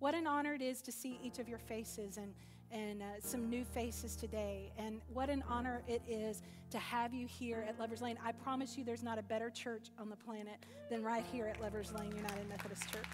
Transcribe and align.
What 0.00 0.14
an 0.14 0.26
honor 0.26 0.54
it 0.54 0.62
is 0.62 0.80
to 0.82 0.92
see 0.92 1.20
each 1.22 1.38
of 1.38 1.46
your 1.46 1.58
faces 1.58 2.16
and, 2.16 2.32
and 2.72 3.02
uh, 3.02 3.04
some 3.20 3.50
new 3.50 3.64
faces 3.64 4.16
today. 4.16 4.72
And 4.78 5.02
what 5.12 5.28
an 5.28 5.44
honor 5.46 5.82
it 5.86 6.00
is 6.08 6.42
to 6.70 6.78
have 6.78 7.12
you 7.12 7.26
here 7.26 7.66
at 7.68 7.78
Lovers 7.78 8.00
Lane. 8.00 8.18
I 8.24 8.32
promise 8.32 8.78
you, 8.78 8.82
there's 8.82 9.02
not 9.02 9.18
a 9.18 9.22
better 9.22 9.50
church 9.50 9.88
on 9.98 10.08
the 10.08 10.16
planet 10.16 10.64
than 10.88 11.02
right 11.02 11.24
here 11.30 11.46
at 11.46 11.60
Lovers 11.60 11.92
Lane 11.92 12.12
United 12.16 12.48
Methodist 12.48 12.90
Church. 12.90 13.04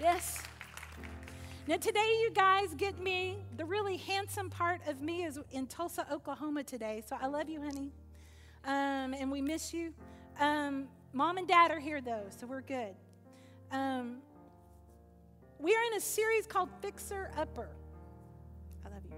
Yes. 0.00 0.42
Now, 1.68 1.76
today, 1.76 2.18
you 2.20 2.32
guys 2.34 2.74
get 2.76 2.98
me. 2.98 3.36
The 3.56 3.64
really 3.64 3.96
handsome 3.96 4.50
part 4.50 4.80
of 4.88 5.02
me 5.02 5.22
is 5.22 5.38
in 5.52 5.68
Tulsa, 5.68 6.04
Oklahoma 6.10 6.64
today. 6.64 7.04
So 7.06 7.16
I 7.20 7.28
love 7.28 7.48
you, 7.48 7.62
honey. 7.62 7.92
Um, 8.64 9.14
and 9.14 9.30
we 9.30 9.40
miss 9.40 9.72
you. 9.72 9.94
Um, 10.40 10.88
mom 11.12 11.38
and 11.38 11.46
dad 11.46 11.70
are 11.70 11.78
here, 11.78 12.00
though, 12.00 12.24
so 12.30 12.48
we're 12.48 12.60
good. 12.60 12.96
Um, 13.70 14.16
we 15.58 15.74
are 15.74 15.82
in 15.90 15.94
a 15.94 16.00
series 16.00 16.46
called 16.46 16.68
Fixer 16.82 17.30
Upper. 17.36 17.68
I 18.84 18.90
love 18.90 19.02
you. 19.08 19.16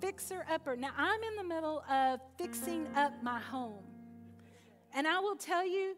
Fixer 0.00 0.44
Upper. 0.50 0.76
Now, 0.76 0.90
I'm 0.96 1.22
in 1.22 1.36
the 1.36 1.54
middle 1.54 1.84
of 1.88 2.20
fixing 2.36 2.88
up 2.96 3.22
my 3.22 3.38
home. 3.38 3.84
And 4.94 5.06
I 5.06 5.20
will 5.20 5.36
tell 5.36 5.66
you, 5.66 5.94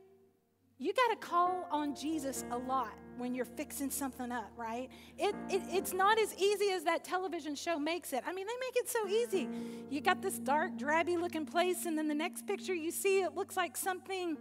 you 0.79 0.93
got 0.93 1.11
to 1.11 1.27
call 1.27 1.67
on 1.71 1.95
Jesus 1.95 2.45
a 2.51 2.59
lot 2.59 2.93
when 3.17 3.35
you're 3.35 3.45
fixing 3.45 3.91
something 3.91 4.31
up, 4.31 4.51
right? 4.57 4.91
It, 5.17 5.35
it, 5.49 5.63
it's 5.71 5.93
not 5.93 6.19
as 6.19 6.35
easy 6.35 6.71
as 6.73 6.85
that 6.85 7.05
television 7.05 7.55
show 7.55 7.79
makes 7.79 8.13
it. 8.13 8.23
I 8.27 8.33
mean, 8.33 8.47
they 8.47 8.53
make 8.61 8.77
it 8.77 8.89
so 8.89 9.09
easy. 9.09 9.49
You 9.89 10.01
got 10.01 10.21
this 10.21 10.39
dark, 10.39 10.77
drabby 10.77 11.19
looking 11.19 11.47
place, 11.47 11.87
and 11.87 11.97
then 11.97 12.09
the 12.09 12.15
next 12.15 12.47
picture 12.47 12.75
you 12.75 12.91
see, 12.91 13.23
it 13.23 13.35
looks 13.35 13.57
like 13.57 13.77
something, 13.77 14.37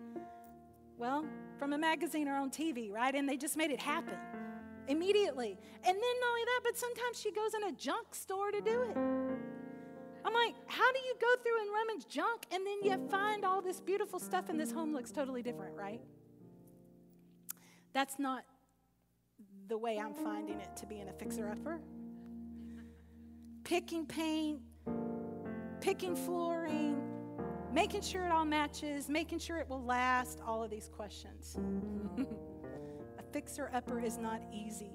well, 0.98 1.26
from 1.58 1.74
a 1.74 1.78
magazine 1.78 2.28
or 2.28 2.36
on 2.36 2.50
TV, 2.50 2.92
right? 2.92 3.14
And 3.14 3.30
they 3.30 3.38
just 3.38 3.56
made 3.56 3.72
it 3.72 3.80
happen 3.80 4.18
immediately. 4.88 5.58
And 5.86 5.96
then 5.96 6.16
not 6.22 6.30
only 6.30 6.46
that, 6.46 6.60
but 6.64 6.78
sometimes 6.78 7.20
she 7.20 7.32
goes 7.32 7.54
in 7.54 7.64
a 7.64 7.72
junk 7.72 8.14
store 8.14 8.52
to 8.52 8.62
do 8.62 8.84
it. 8.84 8.98
I'm 10.26 10.34
like, 10.34 10.56
how 10.68 10.92
do 10.92 11.00
you 11.00 11.16
go 11.20 11.28
through 11.44 11.62
and 11.62 11.70
rummage 11.72 12.08
junk 12.08 12.46
and 12.52 12.66
then 12.66 12.78
you 12.84 13.10
find 13.10 13.44
all 13.44 13.62
this 13.62 13.82
beautiful 13.82 14.20
stuff 14.20 14.50
and 14.50 14.60
this 14.60 14.72
home 14.72 14.94
looks 14.94 15.12
totally 15.12 15.44
different, 15.44 15.76
right? 15.76 16.02
That's 17.94 18.18
not 18.18 18.44
the 19.68 19.78
way 19.78 20.00
I'm 20.00 20.14
finding 20.14 20.60
it 20.60 20.76
to 20.78 20.86
be 20.86 21.00
in 21.00 21.10
a 21.10 21.14
fixer 21.14 21.50
upper. 21.50 21.82
Picking 23.64 24.06
paint, 24.06 24.62
picking 25.82 26.16
flooring, 26.16 27.02
making 27.72 28.02
sure 28.02 28.26
it 28.26 28.32
all 28.32 28.46
matches, 28.46 29.10
making 29.10 29.40
sure 29.40 29.58
it 29.58 29.68
will 29.68 29.84
last, 29.84 30.40
all 30.46 30.64
of 30.64 30.70
these 30.70 30.90
questions. 30.90 31.58
fixer 33.34 33.72
upper 33.74 34.00
is 34.00 34.20
not 34.20 34.42
easy. 34.54 34.92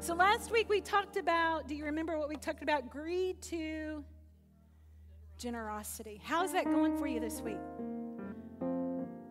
So 0.00 0.14
last 0.14 0.50
week 0.50 0.68
we 0.68 0.80
talked 0.80 1.16
about, 1.16 1.68
do 1.68 1.76
you 1.76 1.84
remember 1.84 2.18
what 2.18 2.28
we 2.28 2.34
talked 2.36 2.64
about? 2.64 2.90
Greed 2.90 3.40
to 3.42 4.04
generosity. 5.38 6.20
How's 6.24 6.52
that 6.52 6.64
going 6.64 6.98
for 6.98 7.06
you 7.06 7.20
this 7.20 7.40
week? 7.40 7.60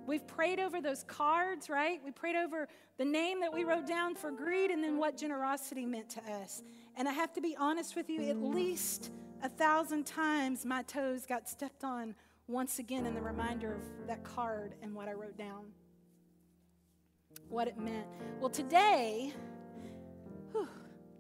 We've 0.08 0.26
prayed 0.26 0.60
over 0.62 0.80
those 0.80 1.04
cards, 1.04 1.70
right? 1.70 2.00
We 2.06 2.12
prayed 2.12 2.38
over 2.38 2.70
the 2.98 3.04
name 3.04 3.42
that 3.42 3.54
we 3.54 3.66
wrote 3.66 3.86
down 3.86 4.16
for 4.16 4.32
greed 4.32 4.72
and 4.72 4.82
then 4.82 4.98
what 4.98 5.18
generosity 5.18 5.86
meant 5.86 6.10
to 6.12 6.22
us. 6.32 6.64
And 6.96 7.10
I 7.10 7.12
have 7.12 7.34
to 7.34 7.42
be 7.42 7.58
honest 7.58 7.96
with 7.98 8.10
you, 8.10 8.22
at 8.30 8.38
least 8.38 9.12
a 9.44 9.50
thousand 9.50 10.06
times 10.06 10.66
my 10.66 10.84
toes 10.84 11.26
got 11.26 11.50
stepped 11.50 11.84
on 11.84 12.16
once 12.48 12.80
again 12.80 13.06
in 13.06 13.16
the 13.16 13.22
reminder 13.22 13.74
of 13.74 14.08
that 14.08 14.24
card 14.24 14.76
and 14.82 14.96
what 14.96 15.10
I 15.10 15.14
wrote 15.14 15.38
down, 15.38 15.66
what 17.50 17.68
it 17.68 17.78
meant. 17.78 18.08
Well, 18.40 18.50
today, 18.50 19.34
whew, 20.52 20.68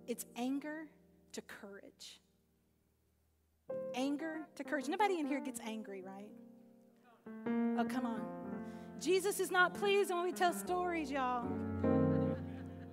it's 0.07 0.25
anger 0.35 0.87
to 1.33 1.41
courage. 1.41 2.21
Anger 3.93 4.47
to 4.55 4.63
courage. 4.63 4.87
Nobody 4.87 5.19
in 5.19 5.25
here 5.25 5.39
gets 5.39 5.59
angry, 5.61 6.01
right? 6.01 6.29
Oh, 7.77 7.85
come 7.85 8.05
on. 8.05 8.21
Jesus 8.99 9.39
is 9.39 9.51
not 9.51 9.73
pleased 9.73 10.09
when 10.11 10.23
we 10.23 10.31
tell 10.31 10.53
stories, 10.53 11.11
y'all. 11.11 11.45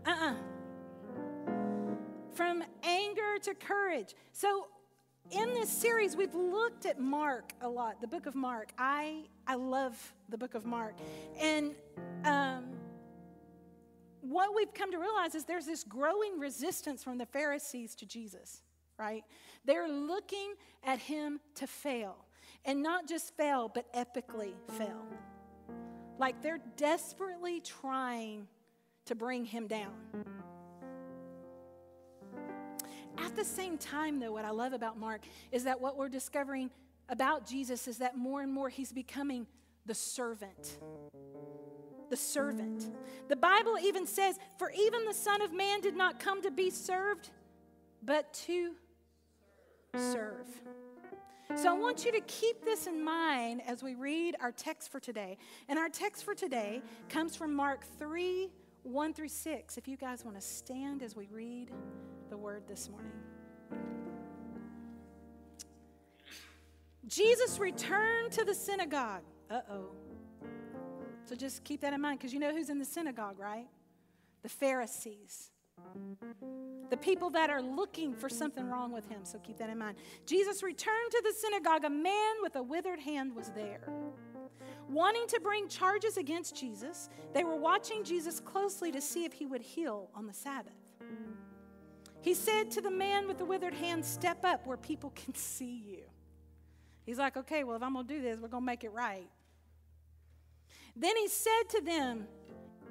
Uh 0.05 0.11
uh-uh. 0.11 0.31
uh 0.31 0.35
From 2.35 2.65
anger 2.83 3.39
to 3.43 3.55
courage. 3.55 4.15
So, 4.33 4.69
in 5.31 5.55
this 5.55 5.71
series, 5.71 6.17
we've 6.17 6.35
looked 6.35 6.85
at 6.85 7.01
Mark 7.01 7.53
a 7.61 7.69
lot, 7.69 8.01
the 8.01 8.07
book 8.09 8.27
of 8.27 8.35
Mark. 8.35 8.71
I, 8.77 9.23
I 9.47 9.55
love 9.55 9.97
the 10.29 10.37
book 10.37 10.55
of 10.55 10.67
Mark. 10.67 10.95
And 11.39 11.75
um, 12.25 12.52
what 14.33 14.55
we've 14.55 14.73
come 14.73 14.91
to 14.93 14.99
realize 14.99 15.35
is 15.35 15.45
there's 15.45 15.67
this 15.67 15.85
growing 15.85 16.39
resistance 16.39 17.03
from 17.03 17.19
the 17.19 17.27
Pharisees 17.27 17.95
to 17.97 18.07
Jesus, 18.07 18.63
right? 18.99 19.25
They're 19.65 19.89
looking 19.89 20.55
at 20.85 20.99
him 20.99 21.41
to 21.57 21.67
fail. 21.67 22.17
And 22.65 22.83
not 22.83 23.09
just 23.09 23.37
fail, 23.37 23.71
but 23.73 23.93
epically 23.93 24.53
fail. 24.79 25.05
Like 26.19 26.41
they're 26.43 26.61
desperately 26.77 27.61
trying 27.61 28.47
to 29.07 29.15
bring 29.15 29.45
him 29.45 29.67
down. 29.67 29.93
At 33.19 33.35
the 33.37 33.45
same 33.45 33.79
time, 33.79 34.21
though, 34.21 34.33
what 34.33 34.45
I 34.45 34.51
love 34.51 34.73
about 34.73 34.99
Mark 34.99 35.23
is 35.51 35.65
that 35.65 35.81
what 35.81 35.97
we're 35.97 36.09
discovering 36.09 36.71
about 37.09 37.47
Jesus 37.47 37.89
is 37.89 37.99
that 37.99 38.17
more 38.17 38.43
and 38.43 38.53
more 38.53 38.69
he's 38.69 38.93
becoming 38.93 39.47
the 39.87 39.95
servant. 39.95 40.79
The 42.13 42.19
servant. 42.19 42.91
The 43.29 43.37
Bible 43.37 43.79
even 43.83 44.07
says, 44.07 44.39
For 44.59 44.71
even 44.71 45.07
the 45.07 45.15
Son 45.15 45.41
of 45.41 45.51
Man 45.51 45.81
did 45.81 45.97
not 45.97 46.21
come 46.21 46.43
to 46.43 46.51
be 46.51 46.69
served, 46.69 47.31
but 48.03 48.31
to 48.47 48.73
serve. 49.97 50.47
So 51.55 51.71
I 51.71 51.73
want 51.73 52.05
you 52.05 52.13
to 52.13 52.21
keep 52.21 52.67
this 52.67 52.87
in 52.87 53.03
mind 53.03 53.63
as 53.67 53.83
we 53.83 53.95
read 53.95 54.37
our 54.43 54.53
text 54.53 54.93
for 54.93 55.01
today. 55.01 55.39
And 55.71 55.79
our 55.79 55.89
text 55.89 56.23
for 56.23 56.35
today 56.35 56.83
comes 57.09 57.35
from 57.35 57.55
Mark 57.55 57.83
3 57.99 58.51
1 58.83 59.15
through 59.15 59.29
6. 59.29 59.79
If 59.79 59.89
you 59.89 59.97
guys 59.97 60.23
want 60.23 60.39
to 60.39 60.47
stand 60.47 61.03
as 61.03 61.17
we 61.17 61.29
read 61.33 61.71
the 62.29 62.37
word 62.37 62.65
this 62.69 62.91
morning. 62.91 63.13
Jesus 67.09 67.59
returned 67.59 68.33
to 68.33 68.45
the 68.45 68.55
synagogue. 68.55 69.23
Uh 69.51 69.61
oh. 69.71 70.02
So 71.33 71.37
just 71.37 71.65
keep 71.65 71.81
that 71.81 71.95
in 71.95 72.01
mind 72.03 72.19
because 72.19 72.35
you 72.35 72.39
know 72.39 72.53
who's 72.53 72.69
in 72.69 72.79
the 72.79 72.85
synagogue, 72.85 73.39
right? 73.39 73.67
The 74.43 74.51
Pharisees 74.51 75.51
the 76.91 76.97
people 76.99 77.31
that 77.31 77.49
are 77.49 77.63
looking 77.63 78.15
for 78.15 78.29
something 78.29 78.69
wrong 78.69 78.93
with 78.93 79.09
him. 79.09 79.21
So 79.25 79.39
keep 79.39 79.57
that 79.57 79.71
in 79.71 79.79
mind. 79.79 79.97
Jesus 80.27 80.63
returned 80.63 81.11
to 81.11 81.23
the 81.25 81.33
synagogue. 81.33 81.87
A 81.87 81.91
man 81.91 82.35
with 82.43 82.55
a 82.57 82.63
withered 82.63 83.01
hand 83.01 83.35
was 83.35 83.49
there. 83.55 83.89
Wanting 84.91 85.27
to 85.29 85.41
bring 85.41 85.69
charges 85.69 86.19
against 86.19 86.55
Jesus, 86.55 87.09
they 87.33 87.45
were 87.45 87.57
watching 87.57 88.05
Jesus 88.05 88.39
closely 88.39 88.93
to 88.93 89.01
see 89.01 89.25
if 89.25 89.33
he 89.33 89.47
would 89.47 89.63
heal 89.63 90.11
on 90.15 90.27
the 90.27 90.35
Sabbath. 90.35 90.75
He 92.21 92.35
said 92.35 92.71
to 92.73 92.83
the 92.83 92.91
man 92.91 93.27
with 93.27 93.39
the 93.39 93.47
withered 93.47 93.73
hand, 93.73 94.05
Step 94.05 94.45
up 94.45 94.67
where 94.67 94.77
people 94.77 95.15
can 95.17 95.35
see 95.55 95.83
you. 95.87 96.03
He's 97.07 97.17
like, 97.17 97.39
Okay, 97.39 97.65
well, 97.65 97.77
if 97.77 97.83
I'm 97.83 97.95
going 97.95 98.07
to 98.07 98.15
do 98.15 98.21
this, 98.21 98.39
we're 98.39 98.49
going 98.49 98.65
to 98.65 98.67
make 98.67 98.85
it 98.85 98.93
right. 98.93 99.31
Then 100.95 101.17
he 101.17 101.29
said 101.29 101.69
to 101.71 101.81
them, 101.81 102.27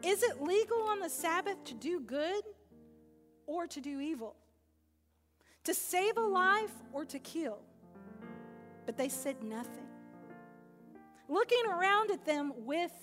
Is 0.04 0.24
it 0.24 0.42
legal 0.42 0.82
on 0.84 1.00
the 1.00 1.10
Sabbath 1.10 1.64
to 1.66 1.74
do 1.74 2.00
good 2.00 2.44
or 3.52 3.68
to 3.68 3.82
do 3.82 4.00
evil, 4.00 4.36
to 5.66 5.74
save 5.74 6.18
a 6.18 6.22
life 6.22 6.74
or 6.94 7.04
to 7.06 7.20
kill. 7.20 7.60
But 8.86 8.98
they 8.98 9.10
said 9.10 9.44
nothing. 9.44 9.88
Looking 11.28 11.66
around 11.68 12.12
at 12.12 12.26
them 12.26 12.54
with 12.58 12.94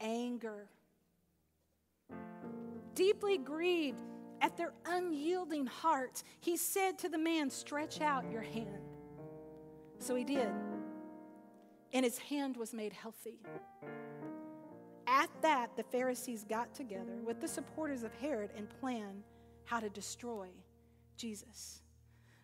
anger, 0.00 0.68
deeply 2.94 3.38
grieved 3.38 4.02
at 4.40 4.56
their 4.56 4.72
unyielding 4.84 5.66
hearts, 5.66 6.24
he 6.40 6.56
said 6.56 6.98
to 6.98 7.08
the 7.08 7.18
man, 7.18 7.48
Stretch 7.48 8.00
out 8.00 8.30
your 8.30 8.42
hand. 8.42 8.82
So 9.98 10.14
he 10.14 10.24
did, 10.24 10.50
and 11.92 12.04
his 12.04 12.18
hand 12.18 12.56
was 12.56 12.74
made 12.74 12.92
healthy. 12.92 13.40
At 15.06 15.30
that, 15.42 15.76
the 15.76 15.84
Pharisees 15.84 16.44
got 16.48 16.74
together 16.74 17.16
with 17.24 17.40
the 17.40 17.48
supporters 17.48 18.02
of 18.02 18.12
Herod 18.14 18.50
and 18.56 18.68
planned 18.80 19.22
how 19.64 19.80
to 19.80 19.88
destroy 19.88 20.48
Jesus. 21.16 21.82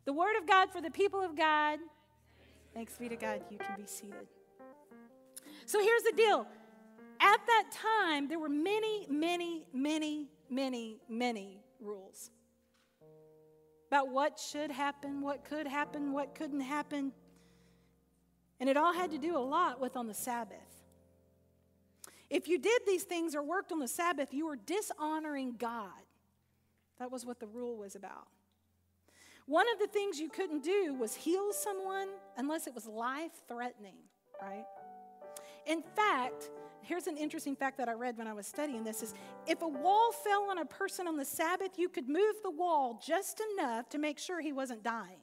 The 0.05 0.13
word 0.13 0.37
of 0.37 0.47
God 0.47 0.71
for 0.71 0.81
the 0.81 0.91
people 0.91 1.21
of 1.21 1.37
God. 1.37 1.79
Thanks 2.75 2.97
be 2.97 3.09
to 3.09 3.17
God. 3.17 3.43
You 3.51 3.59
can 3.59 3.77
be 3.77 3.87
seated. 3.87 4.27
So 5.67 5.81
here's 5.81 6.03
the 6.03 6.13
deal. 6.17 6.47
At 7.21 7.41
that 7.47 7.65
time, 7.71 8.29
there 8.29 8.39
were 8.39 8.49
many, 8.49 9.07
many, 9.09 9.67
many, 9.73 10.29
many, 10.51 10.99
many 11.09 11.63
rules 11.81 12.31
about 13.89 14.09
what 14.09 14.41
should 14.41 14.71
happen, 14.71 15.21
what 15.21 15.45
could 15.45 15.67
happen, 15.67 16.13
what 16.13 16.35
couldn't 16.35 16.61
happen. 16.61 17.13
And 18.59 18.69
it 18.69 18.77
all 18.77 18.93
had 18.93 19.11
to 19.11 19.19
do 19.19 19.37
a 19.37 19.39
lot 19.39 19.81
with 19.81 19.97
on 19.97 20.07
the 20.07 20.15
Sabbath. 20.15 20.72
If 22.33 22.49
you 22.49 22.59
did 22.59 22.81
these 22.87 23.03
things 23.03 23.35
or 23.35 23.43
worked 23.43 23.73
on 23.73 23.79
the 23.79 23.87
Sabbath, 23.87 24.33
you 24.33 24.47
were 24.47 24.57
dishonoring 24.57 25.57
God 25.59 25.91
That 26.99 27.13
was 27.13 27.27
what 27.27 27.41
the 27.41 27.47
rule 27.47 27.77
was 27.77 27.95
about. 27.95 28.27
One 29.47 29.67
of 29.71 29.79
the 29.79 29.87
things 29.87 30.19
you 30.19 30.31
couldn't 30.31 30.63
do 30.65 30.95
was 30.95 31.15
heal 31.15 31.53
someone 31.53 32.09
unless 32.39 32.67
it 32.67 32.75
was 32.75 32.87
life 32.87 33.33
threatening, 33.49 33.99
right? 34.41 34.65
In 35.67 35.83
fact, 35.83 36.51
here's 36.81 37.07
an 37.07 37.19
interesting 37.19 37.55
fact 37.55 37.77
that 37.77 37.89
I 37.89 37.93
read 37.93 38.17
when 38.17 38.27
I 38.27 38.33
was 38.33 38.47
studying 38.47 38.83
this 38.83 39.03
is 39.03 39.13
if 39.47 39.61
a 39.61 39.69
wall 39.69 40.13
fell 40.13 40.49
on 40.51 40.59
a 40.59 40.65
person 40.65 41.07
on 41.07 41.19
the 41.19 41.25
Sabbath, 41.25 41.73
you 41.77 41.91
could 41.91 42.09
move 42.09 42.37
the 42.43 42.51
wall 42.51 42.99
just 43.05 43.43
enough 43.53 43.91
to 43.91 43.99
make 43.99 44.19
sure 44.19 44.41
he 44.41 44.53
wasn't 44.53 44.83
dying. 44.83 45.21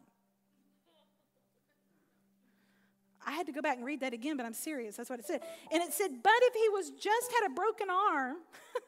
I 3.29 3.31
had 3.31 3.45
to 3.45 3.51
go 3.51 3.61
back 3.61 3.77
and 3.77 3.85
read 3.85 3.99
that 3.99 4.11
again, 4.11 4.37
but 4.37 4.45
I'm 4.47 4.55
serious. 4.55 4.97
That's 4.97 5.07
what 5.07 5.19
it 5.19 5.25
said. 5.27 5.41
And 5.71 5.83
it 5.83 5.93
said, 5.93 6.09
but 6.23 6.33
if 6.35 6.53
he 6.55 6.67
was 6.69 6.89
just 6.89 7.31
had 7.31 7.51
a 7.51 7.53
broken 7.53 7.87
arm 7.87 8.37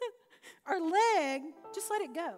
or 0.67 0.81
leg, 0.81 1.43
just 1.75 1.91
let 1.91 2.01
it 2.01 2.11
go. 2.11 2.33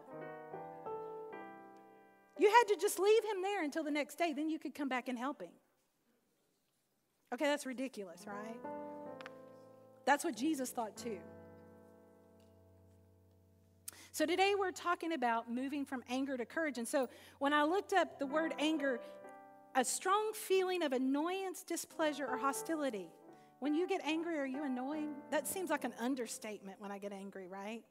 You 2.38 2.50
had 2.50 2.74
to 2.74 2.76
just 2.76 3.00
leave 3.00 3.24
him 3.24 3.42
there 3.42 3.64
until 3.64 3.86
the 3.86 3.92
next 3.92 4.16
day, 4.16 4.34
then 4.34 4.50
you 4.50 4.60
could 4.60 4.76
come 4.76 4.90
back 4.90 5.08
and 5.08 5.18
help 5.18 5.42
him. 5.42 5.54
Okay, 7.34 7.46
that's 7.46 7.66
ridiculous, 7.66 8.26
right? 8.28 8.60
That's 10.06 10.26
what 10.26 10.36
Jesus 10.36 10.72
thought 10.72 10.98
too. 10.98 11.20
So 14.12 14.26
today 14.26 14.56
we're 14.60 14.72
talking 14.72 15.14
about 15.14 15.50
moving 15.50 15.86
from 15.86 16.04
anger 16.10 16.36
to 16.36 16.46
courage. 16.46 16.78
And 16.78 16.88
so 16.88 17.08
when 17.40 17.54
I 17.54 17.64
looked 17.64 17.94
up 17.94 18.20
the 18.20 18.28
word 18.28 18.54
anger, 18.60 19.00
a 19.76 19.84
strong 19.84 20.32
feeling 20.34 20.84
of 20.84 20.94
annoyance, 20.94 21.64
displeasure, 21.64 22.28
or 22.28 22.38
hostility. 22.38 23.08
When 23.60 23.74
you 23.74 23.88
get 23.88 24.02
angry, 24.06 24.38
are 24.38 24.46
you 24.46 24.64
annoyed? 24.64 25.10
That 25.32 25.48
seems 25.48 25.70
like 25.70 25.84
an 25.84 25.94
understatement 26.00 26.82
when 26.82 26.92
I 26.92 26.98
get 26.98 27.14
angry, 27.14 27.48
right? 27.48 27.82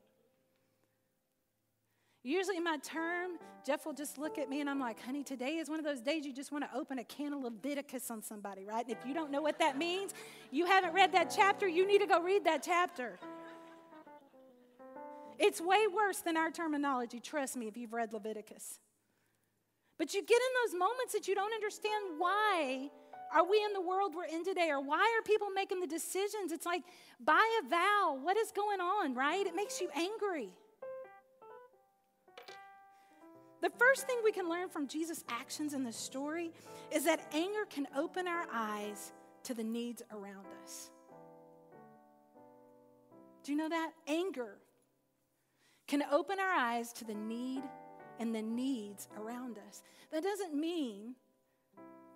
Usually, 2.24 2.56
in 2.56 2.62
my 2.62 2.76
term, 2.76 3.32
Jeff 3.66 3.84
will 3.84 3.94
just 3.94 4.16
look 4.16 4.38
at 4.38 4.48
me 4.48 4.60
and 4.60 4.70
I'm 4.70 4.78
like, 4.78 5.02
honey, 5.04 5.24
today 5.24 5.56
is 5.56 5.68
one 5.68 5.80
of 5.80 5.84
those 5.84 6.00
days 6.00 6.24
you 6.24 6.32
just 6.32 6.52
want 6.52 6.62
to 6.62 6.70
open 6.76 7.00
a 7.00 7.04
can 7.04 7.32
of 7.32 7.40
Leviticus 7.40 8.12
on 8.12 8.22
somebody, 8.22 8.64
right? 8.64 8.86
And 8.86 8.96
if 8.96 9.04
you 9.04 9.12
don't 9.12 9.32
know 9.32 9.42
what 9.42 9.58
that 9.58 9.76
means, 9.76 10.14
you 10.52 10.66
haven't 10.66 10.92
read 10.92 11.10
that 11.12 11.32
chapter, 11.34 11.66
you 11.66 11.84
need 11.84 12.00
to 12.00 12.06
go 12.06 12.22
read 12.22 12.44
that 12.44 12.62
chapter. 12.62 13.18
It's 15.36 15.60
way 15.60 15.88
worse 15.92 16.18
than 16.18 16.36
our 16.36 16.52
terminology, 16.52 17.18
trust 17.18 17.56
me, 17.56 17.66
if 17.66 17.76
you've 17.76 17.92
read 17.92 18.12
Leviticus. 18.12 18.78
But 20.02 20.14
you 20.14 20.20
get 20.20 20.34
in 20.34 20.52
those 20.66 20.76
moments 20.80 21.12
that 21.12 21.28
you 21.28 21.36
don't 21.36 21.54
understand 21.54 22.18
why 22.18 22.90
are 23.32 23.48
we 23.48 23.62
in 23.64 23.72
the 23.72 23.80
world 23.80 24.16
we're 24.16 24.24
in 24.24 24.44
today 24.44 24.68
or 24.68 24.80
why 24.80 24.98
are 24.98 25.22
people 25.22 25.46
making 25.54 25.78
the 25.78 25.86
decisions? 25.86 26.50
It's 26.50 26.66
like 26.66 26.82
buy 27.24 27.60
a 27.64 27.68
vow. 27.68 28.18
What 28.20 28.36
is 28.36 28.50
going 28.50 28.80
on, 28.80 29.14
right? 29.14 29.46
It 29.46 29.54
makes 29.54 29.80
you 29.80 29.88
angry. 29.94 30.48
The 33.60 33.70
first 33.78 34.08
thing 34.08 34.16
we 34.24 34.32
can 34.32 34.48
learn 34.48 34.68
from 34.68 34.88
Jesus' 34.88 35.22
actions 35.28 35.72
in 35.72 35.84
this 35.84 35.98
story 35.98 36.50
is 36.90 37.04
that 37.04 37.20
anger 37.32 37.64
can 37.70 37.86
open 37.96 38.26
our 38.26 38.46
eyes 38.52 39.12
to 39.44 39.54
the 39.54 39.62
needs 39.62 40.02
around 40.10 40.46
us. 40.64 40.90
Do 43.44 43.52
you 43.52 43.56
know 43.56 43.68
that? 43.68 43.92
Anger 44.08 44.56
can 45.86 46.02
open 46.10 46.40
our 46.40 46.52
eyes 46.52 46.92
to 46.94 47.04
the 47.04 47.14
need 47.14 47.62
and 48.22 48.32
the 48.32 48.40
needs 48.40 49.08
around 49.18 49.58
us. 49.68 49.82
That 50.12 50.22
doesn't 50.22 50.54
mean 50.54 51.16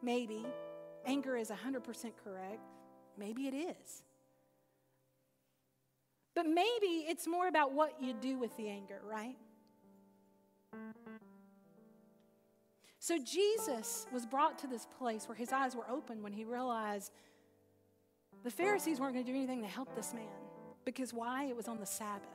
maybe 0.03 0.47
anger 1.05 1.37
is 1.37 1.51
100% 1.51 2.13
correct. 2.23 2.61
Maybe 3.19 3.49
it 3.49 3.55
is. 3.55 4.05
But 6.37 6.47
maybe 6.47 7.07
it's 7.09 7.27
more 7.27 7.49
about 7.49 7.73
what 7.73 8.01
you 8.01 8.15
do 8.15 8.39
with 8.39 8.57
the 8.57 8.69
anger, 8.69 9.01
right? 9.05 9.37
So 13.01 13.19
Jesus 13.19 14.07
was 14.13 14.27
brought 14.27 14.59
to 14.61 14.69
this 14.69 14.87
place 14.99 15.29
where 15.29 15.37
his 15.37 15.53
eyes 15.53 15.75
were 15.75 15.89
open 15.91 16.23
when 16.23 16.33
he 16.33 16.45
realized 16.45 17.11
the 18.45 18.51
Pharisees 18.51 19.01
weren't 19.01 19.15
going 19.15 19.25
to 19.25 19.33
do 19.33 19.37
anything 19.37 19.63
to 19.63 19.69
help 19.69 19.97
this 19.97 20.15
man. 20.15 20.25
Because 20.85 21.13
why? 21.13 21.47
It 21.47 21.57
was 21.57 21.67
on 21.67 21.81
the 21.81 21.87
Sabbath. 21.87 22.29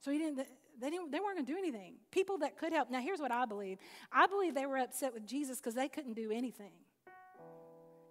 So 0.00 0.12
he 0.12 0.18
didn't, 0.18 0.46
they, 0.80 0.90
didn't, 0.90 1.10
they 1.10 1.20
weren't 1.20 1.36
going 1.36 1.46
to 1.46 1.52
do 1.52 1.58
anything. 1.58 1.94
People 2.10 2.38
that 2.38 2.56
could 2.56 2.72
help. 2.72 2.90
Now, 2.90 3.00
here's 3.00 3.20
what 3.20 3.32
I 3.32 3.46
believe 3.46 3.78
I 4.12 4.26
believe 4.26 4.54
they 4.54 4.66
were 4.66 4.78
upset 4.78 5.12
with 5.14 5.26
Jesus 5.26 5.58
because 5.58 5.74
they 5.74 5.88
couldn't 5.88 6.14
do 6.14 6.30
anything. 6.30 6.72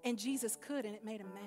And 0.03 0.19
Jesus 0.19 0.57
could, 0.59 0.85
and 0.85 0.93
it 0.95 1.03
made 1.03 1.19
them 1.19 1.33
mad. 1.33 1.43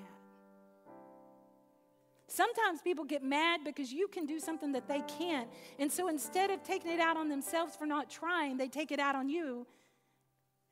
Sometimes 2.26 2.82
people 2.82 3.05
get 3.05 3.23
mad 3.23 3.61
because 3.65 3.91
you 3.93 4.06
can 4.06 4.26
do 4.26 4.38
something 4.38 4.73
that 4.73 4.87
they 4.87 5.00
can't. 5.19 5.49
And 5.79 5.91
so 5.91 6.09
instead 6.09 6.50
of 6.50 6.62
taking 6.62 6.91
it 6.91 7.00
out 7.00 7.17
on 7.17 7.29
themselves 7.29 7.75
for 7.75 7.87
not 7.87 8.11
trying, 8.11 8.59
they 8.59 8.69
take 8.69 8.93
it 8.93 8.99
out 8.99 9.17
on 9.17 9.29
you 9.31 9.67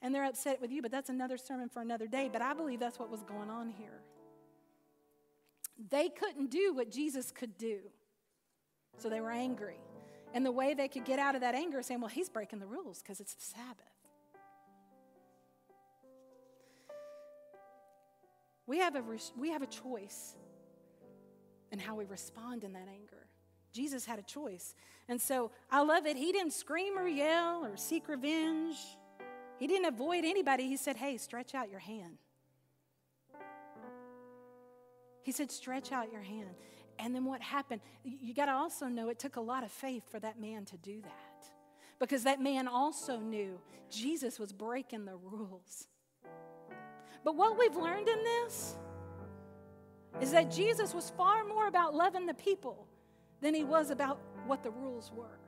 and 0.03 0.15
they're 0.15 0.25
upset 0.25 0.61
with 0.61 0.71
you. 0.71 0.83
But 0.83 0.91
that's 0.91 1.09
another 1.09 1.39
sermon 1.39 1.71
for 1.71 1.81
another 1.81 2.07
day. 2.07 2.29
But 2.31 2.43
I 2.43 2.53
believe 2.53 2.79
that's 2.79 2.99
what 2.99 3.11
was 3.11 3.23
going 3.23 3.49
on 3.49 3.71
here. 3.71 4.03
They 5.91 6.09
couldn't 6.09 6.51
do 6.51 6.75
what 6.75 6.91
Jesus 6.91 7.31
could 7.31 7.59
do, 7.59 7.81
so 8.99 9.11
they 9.11 9.21
were 9.21 9.31
angry. 9.31 9.79
And 10.35 10.45
the 10.45 10.53
way 10.53 10.75
they 10.75 10.89
could 10.89 11.05
get 11.05 11.19
out 11.19 11.35
of 11.35 11.41
that 11.41 11.55
anger 11.55 11.79
is 11.79 11.87
saying, 11.87 12.01
well, 12.01 12.11
he's 12.11 12.29
breaking 12.29 12.59
the 12.59 12.67
rules 12.67 13.01
because 13.01 13.21
it's 13.21 13.35
the 13.35 13.43
Sabbath. 13.43 13.93
We 18.67 18.79
have, 18.79 18.97
a, 18.97 19.03
we 19.37 19.51
have 19.51 19.63
a 19.63 19.67
choice 19.67 20.35
in 21.71 21.79
how 21.79 21.95
we 21.95 22.05
respond 22.05 22.65
in 22.65 22.73
that 22.73 22.89
anger. 22.89 23.29
Jesus 23.73 24.05
had 24.05 24.19
a 24.19 24.23
choice. 24.23 24.75
And 25.09 25.21
so 25.21 25.51
I 25.71 25.83
love 25.83 26.07
it. 26.07 26.17
He 26.17 26.33
didn't 26.33 26.53
scream 26.53 26.99
or 26.99 27.07
yell 27.07 27.65
or 27.65 27.77
seek 27.77 28.09
revenge, 28.09 28.77
he 29.59 29.67
didn't 29.67 29.87
avoid 29.87 30.25
anybody. 30.25 30.69
He 30.69 30.77
said, 30.77 30.97
hey, 30.97 31.17
stretch 31.17 31.55
out 31.55 31.71
your 31.71 31.81
hand. 31.81 32.19
He 35.23 35.33
said, 35.33 35.51
stretch 35.51 35.93
out 35.93 36.13
your 36.13 36.23
hand. 36.23 36.55
And 36.99 37.15
then 37.15 37.25
what 37.25 37.43
happened? 37.43 37.81
You 38.05 38.35
got 38.35 38.47
to 38.47 38.53
also 38.53 38.87
know 38.87 39.09
it 39.09 39.19
took 39.19 39.37
a 39.37 39.41
lot 39.41 39.65
of 39.65 39.71
faith 39.71 40.05
for 40.11 40.19
that 40.21 40.41
man 40.41 40.65
to 40.67 40.77
do 40.79 41.01
that. 41.03 41.51
Because 41.99 42.25
that 42.25 42.41
man 42.41 42.69
also 42.69 43.19
knew 43.19 43.59
Jesus 43.91 44.39
was 44.39 44.53
breaking 44.53 45.05
the 45.05 45.17
rules. 45.17 45.89
But 47.25 47.37
what 47.37 47.59
we've 47.59 47.77
learned 47.77 48.09
in 48.09 48.23
this 48.25 48.77
is 50.21 50.31
that 50.33 50.51
Jesus 50.51 50.95
was 50.95 51.11
far 51.11 51.45
more 51.45 51.67
about 51.67 51.95
loving 51.95 52.27
the 52.27 52.35
people 52.35 52.87
than 53.41 53.55
he 53.55 53.65
was 53.65 53.91
about 53.91 54.19
what 54.47 54.63
the 54.63 54.71
rules 54.71 55.11
were. 55.15 55.39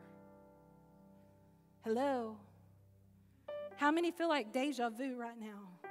Hello? 1.84 2.36
How 3.76 3.90
many 3.90 4.10
feel 4.10 4.28
like 4.28 4.52
deja 4.52 4.90
vu 4.90 5.16
right 5.16 5.38
now? 5.40 5.87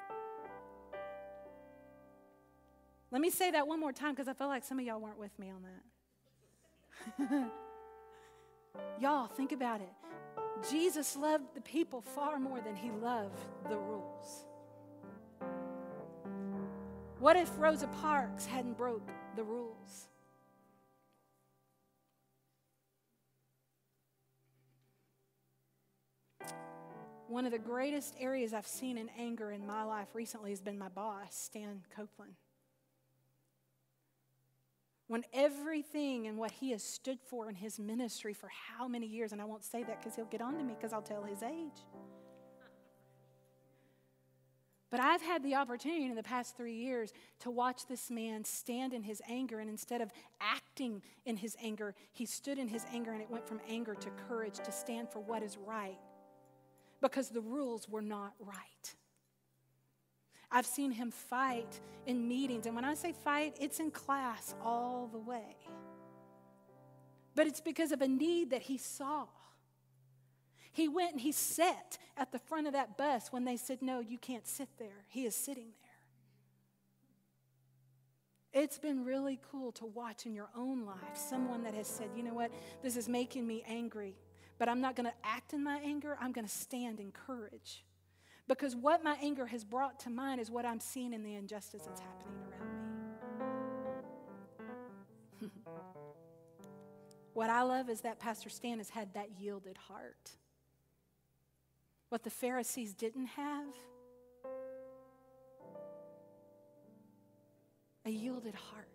Let 3.10 3.22
me 3.22 3.30
say 3.30 3.52
that 3.52 3.68
one 3.68 3.80
more 3.80 3.94
time 3.94 4.14
because 4.14 4.28
I 4.28 4.34
feel 4.34 4.48
like 4.48 4.66
some 4.66 4.80
of 4.80 4.86
y'all 4.86 5.00
weren't 5.00 5.20
with 5.20 5.38
me 5.40 5.50
on 5.50 5.64
that. 7.20 7.52
y'all, 9.02 9.28
think 9.28 9.54
about 9.54 9.80
it. 9.80 9.94
Jesus 10.70 11.16
loved 11.16 11.56
the 11.56 11.62
people 11.62 12.02
far 12.02 12.38
more 12.40 12.60
than 12.60 12.76
he 12.76 12.92
loved 12.92 13.40
the 13.70 13.78
rules. 13.78 14.46
What 17.20 17.38
if 17.38 17.50
Rosa 17.58 17.88
Parks 18.02 18.46
hadn't 18.46 18.78
broke 18.78 19.10
the 19.36 19.44
rules? 19.44 20.10
One 27.30 27.46
of 27.46 27.52
the 27.52 27.60
greatest 27.60 28.16
areas 28.20 28.54
I've 28.54 28.68
seen 28.68 28.98
in 28.98 29.10
anger 29.18 29.52
in 29.52 29.66
my 29.66 29.84
life 29.84 30.08
recently 30.14 30.50
has 30.50 30.62
been 30.62 30.78
my 30.78 30.90
boss, 30.90 31.36
Stan 31.36 31.84
Copeland 31.96 32.36
when 35.08 35.24
everything 35.34 36.28
and 36.28 36.38
what 36.38 36.52
he 36.52 36.72
has 36.72 36.84
stood 36.84 37.20
for 37.22 37.50
in 37.50 37.56
his 37.56 37.80
ministry 37.80 38.34
for 38.34 38.50
how 38.50 38.88
many 38.88 39.06
years, 39.06 39.32
and 39.32 39.42
I 39.42 39.46
won't 39.46 39.64
say 39.64 39.84
that 39.84 40.00
because 40.00 40.16
he'll 40.16 40.26
get 40.26 40.42
on 40.42 40.58
to 40.58 40.64
me 40.64 40.74
because 40.76 40.94
I'll 40.94 41.02
tell 41.02 41.24
his 41.24 41.44
age. 41.44 41.86
But 44.90 45.02
I've 45.02 45.22
had 45.22 45.44
the 45.44 45.56
opportunity 45.56 46.06
in 46.06 46.16
the 46.16 46.24
past 46.24 46.56
three 46.56 46.76
years 46.76 47.12
to 47.40 47.52
watch 47.52 47.88
this 47.88 48.10
man 48.10 48.46
stand 48.46 48.94
in 48.94 49.04
his 49.04 49.22
anger, 49.28 49.60
and 49.60 49.70
instead 49.70 50.02
of 50.02 50.12
acting 50.40 51.02
in 51.26 51.36
his 51.36 51.58
anger, 51.62 51.94
he 52.14 52.26
stood 52.26 52.58
in 52.58 52.70
his 52.70 52.86
anger, 52.94 53.12
and 53.12 53.22
it 53.22 53.30
went 53.30 53.48
from 53.48 53.60
anger 53.68 53.96
to 53.96 54.10
courage 54.28 54.60
to 54.60 54.72
stand 54.72 55.10
for 55.10 55.20
what 55.20 55.44
is 55.44 55.58
right 55.58 55.98
because 57.02 57.30
the 57.30 57.42
rules 57.42 57.88
were 57.90 58.02
not 58.02 58.34
right. 58.40 58.96
I've 60.52 60.66
seen 60.66 60.92
him 60.92 61.12
fight 61.12 61.80
in 62.06 62.28
meetings. 62.28 62.66
And 62.66 62.76
when 62.76 62.86
I 62.86 62.94
say 62.94 63.12
fight, 63.12 63.56
it's 63.60 63.80
in 63.80 63.92
class 63.92 64.56
all 64.64 65.10
the 65.12 65.20
way. 65.20 65.58
But 67.36 67.48
it's 67.48 67.62
because 67.62 67.92
of 67.92 68.02
a 68.02 68.08
need 68.08 68.52
that 68.52 68.64
he 68.64 68.78
saw. 68.78 69.26
He 70.72 70.88
went 70.88 71.14
and 71.14 71.22
he 71.22 71.32
sat 71.32 71.98
at 72.16 72.32
the 72.32 72.40
front 72.40 72.68
of 72.68 72.74
that 72.74 72.98
bus 72.98 73.32
when 73.32 73.46
they 73.46 73.58
said, 73.58 73.82
No, 73.82 74.00
you 74.00 74.18
can't 74.18 74.48
sit 74.48 74.70
there. 74.78 75.06
He 75.08 75.26
is 75.26 75.36
sitting 75.36 75.70
there. 78.54 78.64
It's 78.64 78.80
been 78.80 79.04
really 79.04 79.40
cool 79.52 79.72
to 79.74 79.86
watch 79.86 80.26
in 80.26 80.34
your 80.34 80.50
own 80.56 80.86
life 80.86 81.16
someone 81.16 81.64
that 81.64 81.74
has 81.74 81.88
said, 81.88 82.10
You 82.16 82.24
know 82.24 82.34
what? 82.34 82.52
This 82.82 82.96
is 82.96 83.10
making 83.10 83.46
me 83.46 83.64
angry. 83.68 84.16
But 84.58 84.70
I'm 84.70 84.82
not 84.82 84.96
going 84.96 85.08
to 85.08 85.14
act 85.24 85.54
in 85.54 85.64
my 85.64 85.78
anger, 85.78 86.18
I'm 86.20 86.32
going 86.32 86.46
to 86.46 86.52
stand 86.52 87.00
in 87.00 87.12
courage. 87.12 87.84
Because 88.48 88.76
what 88.76 89.04
my 89.04 89.18
anger 89.22 89.46
has 89.46 89.64
brought 89.64 90.00
to 90.02 90.10
mind 90.10 90.40
is 90.40 90.50
what 90.50 90.66
I'm 90.66 90.80
seeing 90.80 91.14
in 91.14 91.24
the 91.24 91.36
injustice 91.36 91.84
that's 91.84 92.00
happening 92.00 92.38
around 92.50 92.62
me. 95.42 95.50
what 97.34 97.50
I 97.50 97.62
love 97.64 97.90
is 97.90 98.02
that 98.02 98.20
Pastor 98.20 98.50
Stan 98.50 98.78
has 98.78 98.90
had 98.90 99.14
that 99.16 99.32
yielded 99.40 99.78
heart. 99.78 100.32
What 102.10 102.24
the 102.24 102.30
Pharisees 102.30 102.94
didn't 102.94 103.26
have, 103.28 103.66
a 108.06 108.10
yielded 108.10 108.56
heart. 108.56 108.88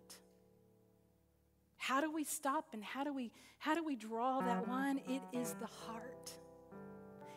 How 1.77 2.01
do 2.01 2.11
we 2.11 2.23
stop 2.23 2.69
and 2.73 2.83
how 2.83 3.03
do 3.03 3.13
we 3.13 3.31
how 3.59 3.75
do 3.75 3.83
we 3.83 3.95
draw 3.95 4.41
that 4.41 4.67
line? 4.67 4.99
It 5.07 5.21
is 5.31 5.55
the 5.59 5.67
heart. 5.67 6.33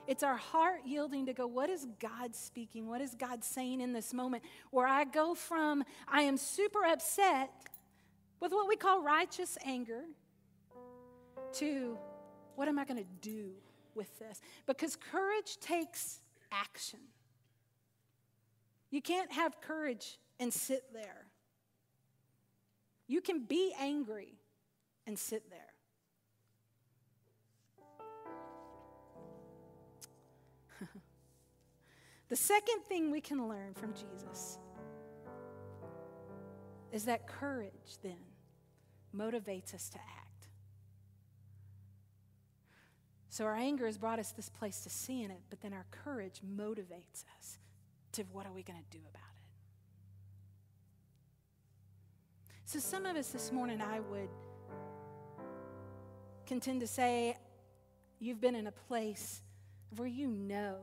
It's 0.06 0.22
our 0.22 0.36
heart 0.36 0.80
yielding 0.84 1.26
to 1.26 1.32
go, 1.32 1.46
what 1.46 1.68
is 1.68 1.86
God 2.00 2.34
speaking? 2.34 2.88
What 2.88 3.00
is 3.00 3.14
God 3.14 3.42
saying 3.42 3.80
in 3.80 3.92
this 3.92 4.14
moment? 4.14 4.44
Where 4.70 4.86
I 4.86 5.04
go 5.04 5.34
from, 5.34 5.82
I 6.06 6.22
am 6.22 6.36
super 6.36 6.84
upset 6.84 7.50
with 8.40 8.52
what 8.52 8.68
we 8.68 8.76
call 8.76 9.02
righteous 9.02 9.58
anger, 9.64 10.02
to 11.54 11.98
what 12.54 12.68
am 12.68 12.78
I 12.78 12.84
going 12.84 12.98
to 12.98 13.10
do 13.20 13.50
with 13.94 14.18
this? 14.18 14.40
Because 14.66 14.96
courage 14.96 15.58
takes 15.60 16.20
action. 16.52 17.00
You 18.90 19.02
can't 19.02 19.32
have 19.32 19.60
courage 19.60 20.18
and 20.38 20.52
sit 20.52 20.84
there. 20.92 21.26
You 23.08 23.20
can 23.20 23.44
be 23.44 23.72
angry 23.78 24.38
and 25.06 25.18
sit 25.18 25.50
there. 25.50 25.75
The 32.28 32.36
second 32.36 32.82
thing 32.88 33.10
we 33.10 33.20
can 33.20 33.48
learn 33.48 33.74
from 33.74 33.92
Jesus 33.92 34.58
is 36.92 37.04
that 37.04 37.26
courage 37.26 37.98
then 38.02 38.18
motivates 39.14 39.74
us 39.74 39.88
to 39.90 39.98
act. 39.98 40.48
So 43.28 43.44
our 43.44 43.54
anger 43.54 43.86
has 43.86 43.98
brought 43.98 44.18
us 44.18 44.32
this 44.32 44.48
place 44.48 44.80
to 44.80 44.90
see 44.90 45.22
in 45.22 45.30
it, 45.30 45.42
but 45.50 45.60
then 45.60 45.72
our 45.72 45.84
courage 45.90 46.40
motivates 46.42 47.24
us 47.38 47.58
to 48.12 48.22
what 48.32 48.46
are 48.46 48.52
we 48.52 48.62
going 48.62 48.78
to 48.78 48.98
do 48.98 49.04
about 49.10 49.20
it? 49.20 49.42
So 52.64 52.78
some 52.78 53.04
of 53.04 53.14
us 53.14 53.28
this 53.28 53.52
morning, 53.52 53.80
I 53.82 54.00
would 54.00 54.30
contend 56.46 56.80
to 56.80 56.86
say, 56.86 57.36
you've 58.18 58.40
been 58.40 58.54
in 58.54 58.66
a 58.68 58.72
place 58.72 59.42
where 59.96 60.08
you 60.08 60.28
know 60.28 60.78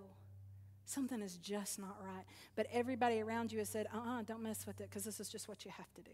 something 0.86 1.22
is 1.22 1.38
just 1.38 1.80
not 1.80 1.98
right, 2.04 2.26
but 2.56 2.68
everybody 2.72 3.22
around 3.22 3.52
you 3.52 3.60
has 3.60 3.70
said, 3.70 3.88
uh 3.94 3.98
uh-uh, 3.98 4.20
uh, 4.20 4.22
do 4.24 4.34
not 4.34 4.42
mess 4.42 4.66
with 4.68 4.80
it 4.80 4.90
because 4.90 5.04
this 5.04 5.20
is 5.20 5.30
just 5.30 5.48
what 5.48 5.66
you 5.66 5.72
have 5.72 5.94
to 5.94 6.02
do. 6.02 6.12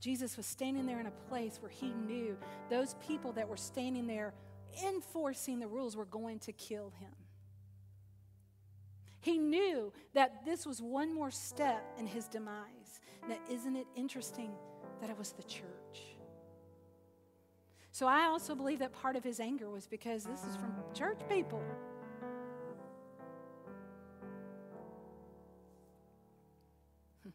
Jesus 0.00 0.38
was 0.38 0.46
standing 0.46 0.86
there 0.86 0.98
in 0.98 1.06
a 1.06 1.28
place 1.28 1.58
where 1.60 1.70
he 1.70 1.92
knew 1.92 2.36
those 2.70 2.94
people 3.06 3.32
that 3.32 3.46
were 3.46 3.56
standing 3.56 4.06
there 4.06 4.32
enforcing 4.86 5.58
the 5.58 5.66
rules 5.66 5.96
were 5.96 6.06
going 6.06 6.38
to 6.40 6.52
kill 6.52 6.92
him. 6.98 7.10
He 9.20 9.36
knew 9.36 9.92
that 10.14 10.44
this 10.46 10.66
was 10.66 10.80
one 10.80 11.14
more 11.14 11.30
step 11.30 11.84
in 11.98 12.06
his 12.06 12.26
demise. 12.26 13.00
Now, 13.28 13.36
isn't 13.50 13.76
it 13.76 13.86
interesting 13.94 14.50
that 15.00 15.10
it 15.10 15.18
was 15.18 15.32
the 15.32 15.42
church? 15.42 16.09
So 18.00 18.06
I 18.06 18.24
also 18.24 18.54
believe 18.54 18.78
that 18.78 18.94
part 18.94 19.14
of 19.14 19.22
his 19.22 19.40
anger 19.40 19.68
was 19.68 19.86
because 19.86 20.24
this 20.24 20.42
is 20.46 20.56
from 20.56 20.72
church 20.94 21.18
people. 21.28 21.62
Hmm. 27.22 27.28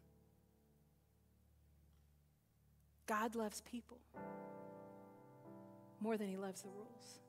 God 3.06 3.36
loves 3.36 3.60
people 3.60 3.98
more 6.00 6.16
than 6.16 6.26
he 6.26 6.36
loves 6.36 6.62
the 6.62 6.70
rules. 6.70 7.20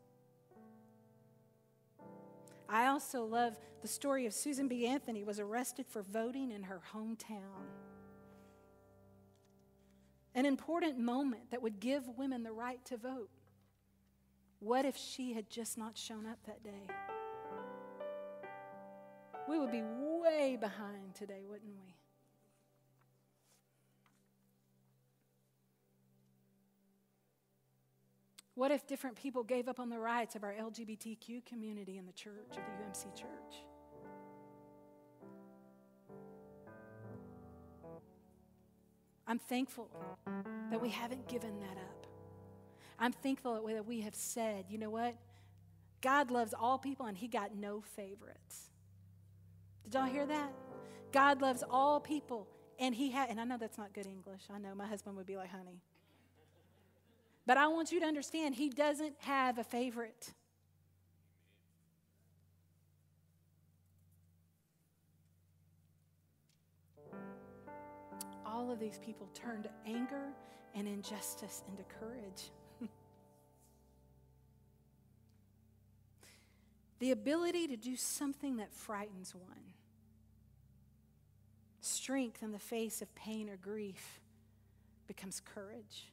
I 2.68 2.88
also 2.88 3.24
love 3.24 3.56
the 3.84 3.88
story 3.88 4.26
of 4.26 4.34
Susan 4.34 4.68
B. 4.68 4.88
Anthony 4.88 5.24
was 5.24 5.40
arrested 5.40 5.86
for 5.88 6.02
voting 6.02 6.52
in 6.52 6.64
her 6.64 6.82
hometown. 6.92 7.68
An 10.38 10.46
important 10.46 11.00
moment 11.00 11.50
that 11.50 11.64
would 11.64 11.80
give 11.80 12.08
women 12.16 12.44
the 12.44 12.52
right 12.52 12.80
to 12.86 12.96
vote. 12.96 13.32
What 14.60 14.86
if 14.86 14.96
she 14.96 15.34
had 15.34 15.50
just 15.50 15.80
not 15.80 15.98
shown 15.98 16.28
up 16.28 16.38
that 16.46 16.64
day? 16.64 16.86
We 19.50 19.58
would 19.58 19.72
be 19.72 19.82
way 19.82 20.56
behind 20.56 21.16
today, 21.16 21.42
wouldn't 21.50 21.74
we? 21.76 21.96
What 28.54 28.70
if 28.70 28.86
different 28.86 29.16
people 29.16 29.44
gave 29.44 29.68
up 29.68 29.80
on 29.80 29.90
the 29.90 30.00
rights 30.00 30.36
of 30.36 30.44
our 30.44 30.54
LGBTQ 30.54 31.48
community 31.48 31.98
in 31.98 32.06
the 32.06 32.14
church, 32.14 32.52
of 32.52 32.58
the 32.58 32.86
UMC 32.86 33.16
church? 33.16 33.64
I'm 39.28 39.40
thankful 39.40 39.90
that 40.72 40.82
we 40.82 40.90
haven't 40.90 41.28
given 41.28 41.60
that 41.60 41.78
up. 41.78 42.08
I'm 43.00 43.12
thankful 43.12 43.62
that 43.66 43.86
we 43.86 44.02
have 44.02 44.16
said, 44.16 44.66
you 44.70 44.78
know 44.78 44.90
what? 44.90 45.16
God 46.02 46.32
loves 46.32 46.54
all 46.54 46.78
people 46.78 47.06
and 47.06 47.18
He 47.18 47.28
got 47.28 47.56
no 47.56 47.82
favorites. 47.82 48.70
Did 49.84 49.96
y'all 49.96 50.06
hear 50.06 50.26
that? 50.26 50.52
God 51.12 51.42
loves 51.42 51.64
all 51.70 52.00
people 52.00 52.48
and 52.80 52.96
He 52.96 53.12
had, 53.12 53.30
and 53.30 53.40
I 53.40 53.44
know 53.44 53.58
that's 53.58 53.78
not 53.78 53.94
good 53.94 54.08
English. 54.08 54.44
I 54.54 54.58
know 54.60 54.74
my 54.74 54.88
husband 54.88 55.18
would 55.18 55.26
be 55.26 55.38
like, 55.38 55.52
honey, 55.52 55.82
but 57.48 57.58
I 57.58 57.68
want 57.68 57.94
you 57.94 58.02
to 58.02 58.06
understand, 58.06 58.56
he 58.56 58.70
doesn't 58.70 59.16
have 59.20 59.58
a 59.58 59.64
favorite. 59.64 60.34
All 68.58 68.72
of 68.72 68.80
these 68.80 68.98
people 69.06 69.30
turned 69.36 69.70
anger 69.86 70.34
and 70.74 70.88
injustice 70.88 71.62
into 71.70 71.84
courage. 71.84 72.50
the 77.00 77.12
ability 77.12 77.68
to 77.68 77.78
do 77.78 77.96
something 77.96 78.58
that 78.58 78.74
frightens 78.74 79.36
one, 79.36 79.76
strength 81.82 82.42
in 82.42 82.52
the 82.52 82.58
face 82.58 83.04
of 83.04 83.14
pain 83.14 83.48
or 83.48 83.58
grief 83.58 84.22
becomes 85.08 85.40
courage. 85.40 86.12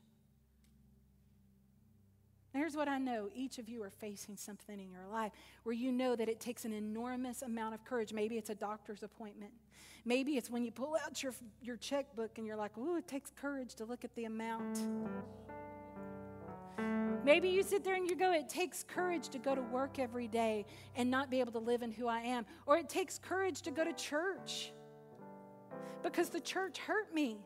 Here's 2.54 2.76
what 2.76 2.88
I 2.88 2.98
know 2.98 3.28
each 3.34 3.58
of 3.58 3.68
you 3.68 3.82
are 3.82 3.90
facing 3.90 4.36
something 4.36 4.78
in 4.78 4.88
your 4.88 5.08
life 5.10 5.32
where 5.64 5.74
you 5.74 5.90
know 5.90 6.14
that 6.14 6.28
it 6.28 6.38
takes 6.38 6.64
an 6.64 6.72
enormous 6.72 7.42
amount 7.42 7.74
of 7.74 7.84
courage. 7.84 8.12
Maybe 8.12 8.38
it's 8.38 8.48
a 8.48 8.54
doctor's 8.54 9.02
appointment. 9.02 9.50
Maybe 10.04 10.36
it's 10.36 10.50
when 10.50 10.64
you 10.64 10.70
pull 10.70 10.96
out 11.04 11.20
your, 11.20 11.32
your 11.62 11.76
checkbook 11.76 12.38
and 12.38 12.46
you're 12.46 12.56
like, 12.56 12.78
ooh, 12.78 12.96
it 12.96 13.08
takes 13.08 13.32
courage 13.34 13.74
to 13.76 13.84
look 13.84 14.04
at 14.04 14.14
the 14.14 14.26
amount. 14.26 14.78
Maybe 17.24 17.48
you 17.48 17.64
sit 17.64 17.82
there 17.82 17.96
and 17.96 18.08
you 18.08 18.14
go, 18.14 18.32
it 18.32 18.48
takes 18.48 18.84
courage 18.84 19.30
to 19.30 19.38
go 19.38 19.56
to 19.56 19.62
work 19.62 19.98
every 19.98 20.28
day 20.28 20.64
and 20.94 21.10
not 21.10 21.30
be 21.30 21.40
able 21.40 21.52
to 21.52 21.58
live 21.58 21.82
in 21.82 21.90
who 21.90 22.06
I 22.06 22.20
am. 22.20 22.46
Or 22.66 22.76
it 22.76 22.88
takes 22.88 23.18
courage 23.18 23.62
to 23.62 23.72
go 23.72 23.82
to 23.82 23.92
church 23.94 24.72
because 26.04 26.28
the 26.28 26.40
church 26.40 26.78
hurt 26.78 27.12
me. 27.12 27.38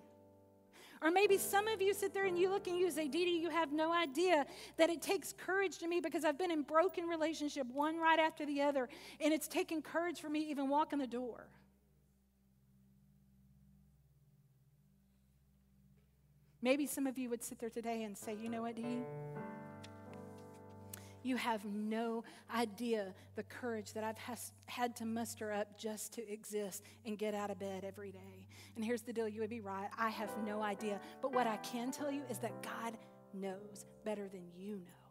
Or 1.02 1.10
maybe 1.10 1.38
some 1.38 1.68
of 1.68 1.80
you 1.80 1.94
sit 1.94 2.12
there 2.12 2.24
and 2.26 2.36
you 2.38 2.50
look 2.50 2.66
and 2.66 2.76
you 2.76 2.90
say, 2.90 3.08
Dee 3.08 3.24
Dee, 3.24 3.38
you 3.38 3.50
have 3.50 3.72
no 3.72 3.92
idea 3.92 4.44
that 4.76 4.90
it 4.90 5.00
takes 5.00 5.32
courage 5.32 5.78
to 5.78 5.88
me 5.88 6.00
because 6.00 6.24
I've 6.24 6.38
been 6.38 6.50
in 6.50 6.62
broken 6.62 7.06
relationship 7.06 7.66
one 7.72 7.98
right 7.98 8.18
after 8.18 8.44
the 8.44 8.62
other, 8.62 8.88
and 9.20 9.32
it's 9.32 9.48
taken 9.48 9.80
courage 9.82 10.20
for 10.20 10.28
me 10.28 10.44
to 10.44 10.50
even 10.50 10.68
walk 10.68 10.92
in 10.92 10.98
the 10.98 11.06
door. 11.06 11.46
Maybe 16.60 16.86
some 16.86 17.06
of 17.06 17.16
you 17.16 17.30
would 17.30 17.44
sit 17.44 17.60
there 17.60 17.70
today 17.70 18.02
and 18.02 18.18
say, 18.18 18.34
you 18.34 18.48
know 18.48 18.62
what, 18.62 18.74
Dee? 18.74 18.98
You 21.28 21.36
have 21.36 21.62
no 21.66 22.24
idea 22.54 23.12
the 23.36 23.42
courage 23.42 23.92
that 23.92 24.02
I've 24.02 24.16
has, 24.16 24.50
had 24.64 24.96
to 24.96 25.04
muster 25.04 25.52
up 25.52 25.76
just 25.76 26.14
to 26.14 26.32
exist 26.32 26.82
and 27.04 27.18
get 27.18 27.34
out 27.34 27.50
of 27.50 27.58
bed 27.58 27.84
every 27.84 28.10
day. 28.10 28.46
And 28.76 28.82
here's 28.82 29.02
the 29.02 29.12
deal 29.12 29.28
you 29.28 29.42
would 29.42 29.50
be 29.50 29.60
right. 29.60 29.90
I 29.98 30.08
have 30.08 30.30
no 30.46 30.62
idea. 30.62 30.98
But 31.20 31.34
what 31.34 31.46
I 31.46 31.58
can 31.58 31.90
tell 31.90 32.10
you 32.10 32.22
is 32.30 32.38
that 32.38 32.62
God 32.62 32.96
knows 33.34 33.84
better 34.06 34.26
than 34.26 34.40
you 34.56 34.76
know. 34.76 35.07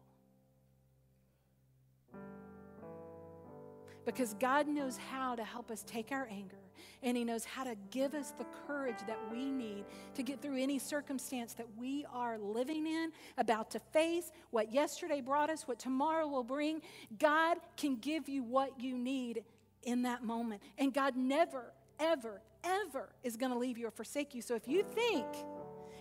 Because 4.07 4.33
God 4.35 4.69
knows 4.69 4.97
how 5.11 5.35
to 5.35 5.43
help 5.43 5.69
us 5.69 5.83
take 5.85 6.13
our 6.13 6.29
anger 6.31 6.55
and 7.03 7.17
He 7.17 7.25
knows 7.25 7.43
how 7.43 7.65
to 7.65 7.75
give 7.91 8.13
us 8.13 8.31
the 8.37 8.45
courage 8.65 8.95
that 9.05 9.19
we 9.29 9.51
need 9.51 9.83
to 10.15 10.23
get 10.23 10.41
through 10.41 10.57
any 10.57 10.79
circumstance 10.79 11.53
that 11.55 11.67
we 11.77 12.05
are 12.13 12.37
living 12.37 12.87
in, 12.87 13.11
about 13.37 13.69
to 13.71 13.79
face, 13.79 14.31
what 14.51 14.71
yesterday 14.71 15.19
brought 15.19 15.49
us, 15.49 15.67
what 15.67 15.77
tomorrow 15.77 16.25
will 16.25 16.45
bring. 16.45 16.81
God 17.19 17.57
can 17.75 17.97
give 17.97 18.29
you 18.29 18.43
what 18.43 18.79
you 18.79 18.97
need 18.97 19.43
in 19.83 20.03
that 20.03 20.23
moment. 20.23 20.61
And 20.77 20.93
God 20.93 21.17
never, 21.17 21.73
ever, 21.99 22.41
ever 22.63 23.09
is 23.23 23.35
going 23.35 23.51
to 23.51 23.57
leave 23.57 23.77
you 23.77 23.87
or 23.87 23.91
forsake 23.91 24.33
you. 24.33 24.41
So 24.41 24.55
if 24.55 24.69
you 24.69 24.83
think, 24.83 25.27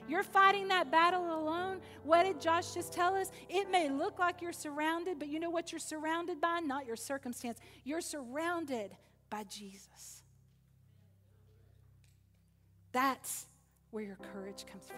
you're 0.09 0.23
fighting 0.23 0.69
that 0.69 0.91
battle 0.91 1.41
alone. 1.41 1.81
What 2.05 2.25
did 2.25 2.41
Josh 2.41 2.75
just 2.75 2.93
tell 2.93 3.15
us? 3.15 3.31
It 3.49 3.71
may 3.71 3.89
look 3.89 4.19
like 4.19 4.41
you're 4.41 4.53
surrounded, 4.53 5.19
but 5.19 5.29
you 5.29 5.41
know 5.41 5.51
what 5.51 5.73
you're 5.73 5.79
surrounded 5.79 6.41
by? 6.41 6.61
Not 6.61 6.87
your 6.87 6.97
circumstance. 6.97 7.59
You're 7.85 8.01
surrounded 8.01 8.97
by 9.31 9.45
Jesus. 9.45 10.23
That's 12.93 13.47
where 13.91 14.05
your 14.05 14.19
courage 14.33 14.65
comes 14.71 14.87
from. 14.87 14.97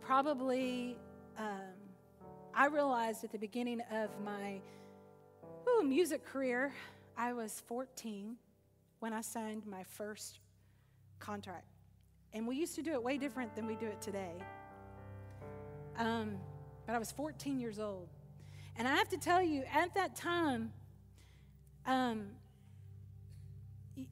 Probably, 0.00 0.96
um, 1.38 1.46
I 2.54 2.66
realized 2.66 3.24
at 3.24 3.32
the 3.32 3.38
beginning 3.38 3.80
of 3.92 4.10
my 4.24 4.60
ooh, 5.68 5.82
music 5.82 6.24
career, 6.24 6.72
I 7.16 7.32
was 7.32 7.62
14 7.66 8.36
when 9.00 9.12
I 9.12 9.20
signed 9.20 9.66
my 9.66 9.82
first 9.84 10.38
contract. 11.18 11.66
And 12.32 12.46
we 12.46 12.56
used 12.56 12.74
to 12.76 12.82
do 12.82 12.92
it 12.92 13.02
way 13.02 13.18
different 13.18 13.54
than 13.54 13.66
we 13.66 13.74
do 13.74 13.86
it 13.86 14.00
today. 14.00 14.34
Um, 15.98 16.36
but 16.86 16.94
I 16.94 16.98
was 16.98 17.12
14 17.12 17.58
years 17.60 17.78
old. 17.78 18.08
And 18.76 18.88
I 18.88 18.96
have 18.96 19.08
to 19.10 19.18
tell 19.18 19.42
you, 19.42 19.64
at 19.72 19.94
that 19.94 20.16
time, 20.16 20.72
um, 21.84 22.28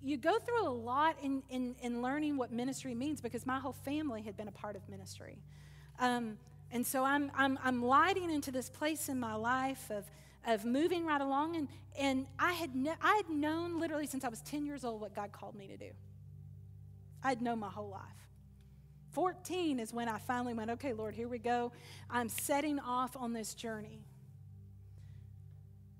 you 0.03 0.19
go 0.19 0.39
through 0.39 0.67
a 0.67 0.69
lot 0.69 1.17
in, 1.23 1.43
in, 1.49 1.75
in, 1.81 2.03
learning 2.03 2.37
what 2.37 2.53
ministry 2.53 2.95
means 2.95 3.21
because 3.21 3.47
my 3.47 3.59
whole 3.59 3.73
family 3.73 4.21
had 4.21 4.37
been 4.37 4.49
a 4.49 4.53
part 4.53 4.77
of 4.77 4.87
ministry. 4.89 5.39
Um, 5.99 6.37
and 6.71 6.87
so 6.87 7.05
I'm, 7.05 7.33
I'm, 7.35 7.59
I'm 7.63 7.83
lighting 7.83 8.31
into 8.31 8.51
this 8.51 8.69
place 8.69 9.09
in 9.09 9.19
my 9.19 9.35
life 9.35 9.91
of, 9.91 10.05
of 10.47 10.65
moving 10.65 11.07
right 11.07 11.21
along. 11.21 11.57
And, 11.57 11.69
and 11.99 12.27
I, 12.39 12.53
had 12.53 12.71
I 13.03 13.15
had 13.17 13.29
known 13.29 13.79
literally 13.79 14.07
since 14.07 14.25
I 14.25 14.29
was 14.29 14.41
10 14.43 14.67
years 14.67 14.85
old 14.85 15.01
what 15.01 15.15
God 15.15 15.33
called 15.33 15.55
me 15.55 15.67
to 15.69 15.77
do. 15.77 15.91
I'd 17.23 17.43
known 17.43 17.59
my 17.59 17.69
whole 17.69 17.91
life. 17.91 18.01
14 19.11 19.81
is 19.81 19.93
when 19.93 20.09
I 20.09 20.19
finally 20.19 20.55
went, 20.55 20.71
okay, 20.71 20.93
Lord, 20.93 21.15
here 21.15 21.29
we 21.29 21.39
go. 21.39 21.73
I'm 22.09 22.29
setting 22.29 22.79
off 22.79 23.17
on 23.17 23.33
this 23.33 23.55
journey. 23.55 24.05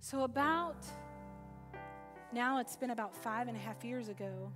So, 0.01 0.23
about 0.23 0.87
now, 2.33 2.61
it's 2.61 2.77
been 2.77 2.91
about 2.91 3.15
five 3.15 3.49
and 3.49 3.57
a 3.57 3.61
half 3.61 3.85
years 3.85 4.09
ago. 4.09 4.53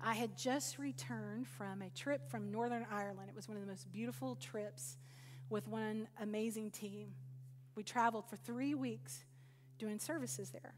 I 0.00 0.14
had 0.14 0.36
just 0.36 0.78
returned 0.78 1.46
from 1.46 1.82
a 1.82 1.90
trip 1.90 2.28
from 2.30 2.50
Northern 2.50 2.86
Ireland. 2.90 3.28
It 3.28 3.34
was 3.34 3.48
one 3.48 3.56
of 3.56 3.62
the 3.62 3.68
most 3.68 3.90
beautiful 3.92 4.36
trips 4.36 4.96
with 5.50 5.66
one 5.68 6.08
amazing 6.20 6.70
team. 6.70 7.14
We 7.74 7.82
traveled 7.82 8.28
for 8.28 8.36
three 8.36 8.74
weeks 8.74 9.24
doing 9.78 9.98
services 9.98 10.50
there. 10.50 10.74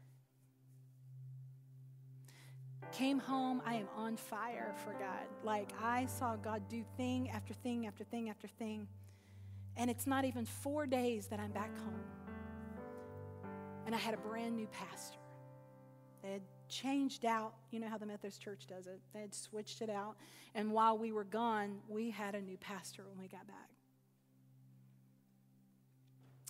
Came 2.91 3.19
home, 3.19 3.61
I 3.65 3.75
am 3.75 3.87
on 3.97 4.15
fire 4.15 4.73
for 4.83 4.93
God. 4.93 5.27
Like 5.43 5.71
I 5.81 6.05
saw 6.05 6.35
God 6.35 6.63
do 6.69 6.83
thing 6.97 7.29
after 7.29 7.53
thing 7.53 7.87
after 7.87 8.03
thing 8.03 8.29
after 8.29 8.47
thing. 8.47 8.87
And 9.75 9.89
it's 9.89 10.07
not 10.07 10.23
even 10.23 10.45
four 10.45 10.85
days 10.85 11.27
that 11.27 11.39
I'm 11.39 11.51
back 11.51 11.75
home 11.79 12.03
and 13.85 13.93
I 13.93 13.97
had 13.97 14.13
a 14.13 14.17
brand 14.17 14.55
new 14.55 14.67
pastor. 14.67 15.19
They 16.23 16.31
had 16.31 16.41
changed 16.67 17.23
out, 17.25 17.53
you 17.71 17.79
know 17.79 17.87
how 17.87 17.97
the 17.97 18.05
Methodist 18.05 18.41
Church 18.41 18.65
does 18.67 18.87
it. 18.87 18.99
They 19.13 19.21
had 19.21 19.33
switched 19.33 19.81
it 19.81 19.89
out. 19.89 20.15
And 20.55 20.71
while 20.71 20.97
we 20.97 21.11
were 21.11 21.23
gone, 21.23 21.79
we 21.87 22.09
had 22.09 22.33
a 22.33 22.41
new 22.41 22.57
pastor 22.57 23.03
when 23.07 23.19
we 23.21 23.27
got 23.27 23.47
back. 23.47 23.74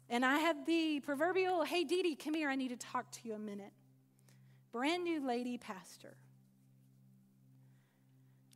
And 0.09 0.23
I 0.23 0.37
had 0.37 0.65
the 0.65 0.99
proverbial, 0.99 1.63
hey, 1.63 1.83
Dee 1.83 2.03
Dee, 2.03 2.15
come 2.15 2.33
here, 2.33 2.49
I 2.49 2.55
need 2.55 2.69
to 2.69 2.77
talk 2.77 3.09
to 3.11 3.19
you 3.23 3.33
a 3.33 3.39
minute. 3.39 3.71
Brand 4.71 5.03
new 5.03 5.25
lady 5.25 5.57
pastor. 5.57 6.15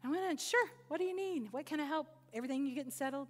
I 0.03 0.09
went, 0.09 0.23
on, 0.23 0.37
sure, 0.37 0.67
what 0.87 0.99
do 0.99 1.05
you 1.05 1.15
need? 1.15 1.51
What 1.51 1.65
can 1.65 1.79
I 1.79 1.85
help? 1.85 2.07
Everything 2.33 2.65
you 2.65 2.75
getting 2.75 2.91
settled? 2.91 3.27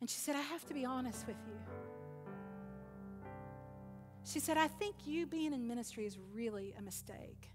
And 0.00 0.08
she 0.08 0.18
said, 0.18 0.36
I 0.36 0.40
have 0.40 0.64
to 0.66 0.74
be 0.74 0.84
honest 0.84 1.26
with 1.26 1.36
you. 1.46 1.54
She 4.24 4.40
said, 4.40 4.56
I 4.56 4.68
think 4.68 4.94
you 5.06 5.26
being 5.26 5.52
in 5.52 5.66
ministry 5.68 6.06
is 6.06 6.18
really 6.32 6.74
a 6.78 6.82
mistake. 6.82 7.50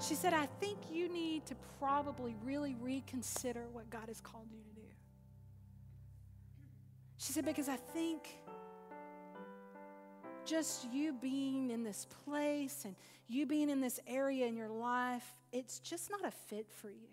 She 0.00 0.14
said, 0.14 0.32
I 0.32 0.46
think 0.60 0.78
you 0.90 1.08
need 1.08 1.46
to 1.46 1.54
probably 1.78 2.34
really 2.42 2.74
reconsider 2.80 3.66
what 3.72 3.88
God 3.90 4.08
has 4.08 4.20
called 4.20 4.48
you 4.50 4.58
to. 4.58 4.69
She 7.20 7.34
said, 7.34 7.44
because 7.44 7.68
I 7.68 7.76
think 7.76 8.38
just 10.46 10.90
you 10.90 11.12
being 11.12 11.70
in 11.70 11.84
this 11.84 12.06
place 12.24 12.86
and 12.86 12.96
you 13.28 13.44
being 13.44 13.68
in 13.68 13.82
this 13.82 14.00
area 14.06 14.46
in 14.46 14.56
your 14.56 14.70
life, 14.70 15.34
it's 15.52 15.80
just 15.80 16.10
not 16.10 16.24
a 16.24 16.30
fit 16.30 16.66
for 16.70 16.88
you. 16.88 17.10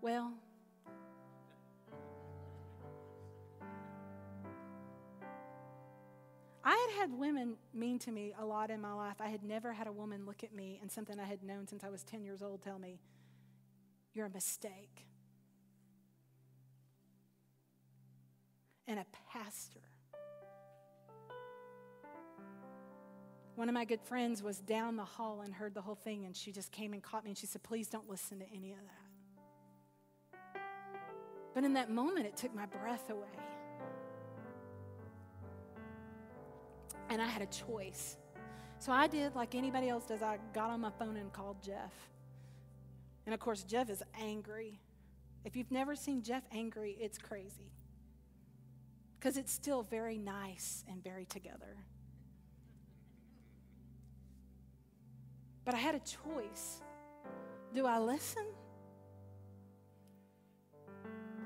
Well, 0.00 0.32
I 6.64 6.70
had 6.70 7.00
had 7.00 7.18
women 7.18 7.56
mean 7.74 7.98
to 7.98 8.10
me 8.10 8.32
a 8.38 8.46
lot 8.46 8.70
in 8.70 8.80
my 8.80 8.94
life. 8.94 9.16
I 9.20 9.28
had 9.28 9.44
never 9.44 9.74
had 9.74 9.86
a 9.86 9.92
woman 9.92 10.24
look 10.24 10.42
at 10.42 10.54
me 10.54 10.78
and 10.80 10.90
something 10.90 11.20
I 11.20 11.24
had 11.24 11.42
known 11.42 11.66
since 11.66 11.84
I 11.84 11.90
was 11.90 12.02
10 12.02 12.24
years 12.24 12.40
old 12.40 12.62
tell 12.62 12.78
me, 12.78 12.98
You're 14.16 14.26
a 14.26 14.30
mistake. 14.30 15.04
And 18.88 18.98
a 18.98 19.04
pastor. 19.30 19.80
One 23.56 23.68
of 23.68 23.74
my 23.74 23.84
good 23.84 24.00
friends 24.00 24.42
was 24.42 24.60
down 24.60 24.96
the 24.96 25.04
hall 25.04 25.42
and 25.44 25.52
heard 25.52 25.74
the 25.74 25.82
whole 25.82 25.96
thing, 25.96 26.24
and 26.24 26.34
she 26.34 26.50
just 26.50 26.72
came 26.72 26.94
and 26.94 27.02
caught 27.02 27.24
me 27.24 27.30
and 27.32 27.36
she 27.36 27.44
said, 27.44 27.62
Please 27.62 27.88
don't 27.88 28.08
listen 28.08 28.38
to 28.38 28.46
any 28.54 28.72
of 28.72 28.78
that. 30.52 30.62
But 31.52 31.64
in 31.64 31.74
that 31.74 31.90
moment, 31.90 32.24
it 32.24 32.38
took 32.38 32.54
my 32.54 32.64
breath 32.64 33.10
away. 33.10 33.20
And 37.10 37.20
I 37.20 37.26
had 37.26 37.42
a 37.42 37.46
choice. 37.46 38.16
So 38.78 38.92
I 38.92 39.08
did 39.08 39.34
like 39.34 39.54
anybody 39.54 39.90
else 39.90 40.06
does. 40.06 40.22
I 40.22 40.38
got 40.54 40.70
on 40.70 40.80
my 40.80 40.90
phone 40.98 41.18
and 41.18 41.30
called 41.34 41.62
Jeff. 41.62 41.92
And 43.26 43.34
of 43.34 43.40
course, 43.40 43.64
Jeff 43.64 43.90
is 43.90 44.02
angry. 44.18 44.80
If 45.44 45.56
you've 45.56 45.70
never 45.70 45.94
seen 45.94 46.22
Jeff 46.22 46.42
angry, 46.52 46.96
it's 46.98 47.18
crazy. 47.18 47.72
Because 49.18 49.36
it's 49.36 49.52
still 49.52 49.82
very 49.82 50.16
nice 50.16 50.84
and 50.88 51.02
very 51.02 51.26
together. 51.26 51.76
But 55.64 55.74
I 55.74 55.78
had 55.78 55.94
a 55.94 56.00
choice. 56.00 56.80
Do 57.74 57.86
I 57.86 57.98
listen 57.98 58.46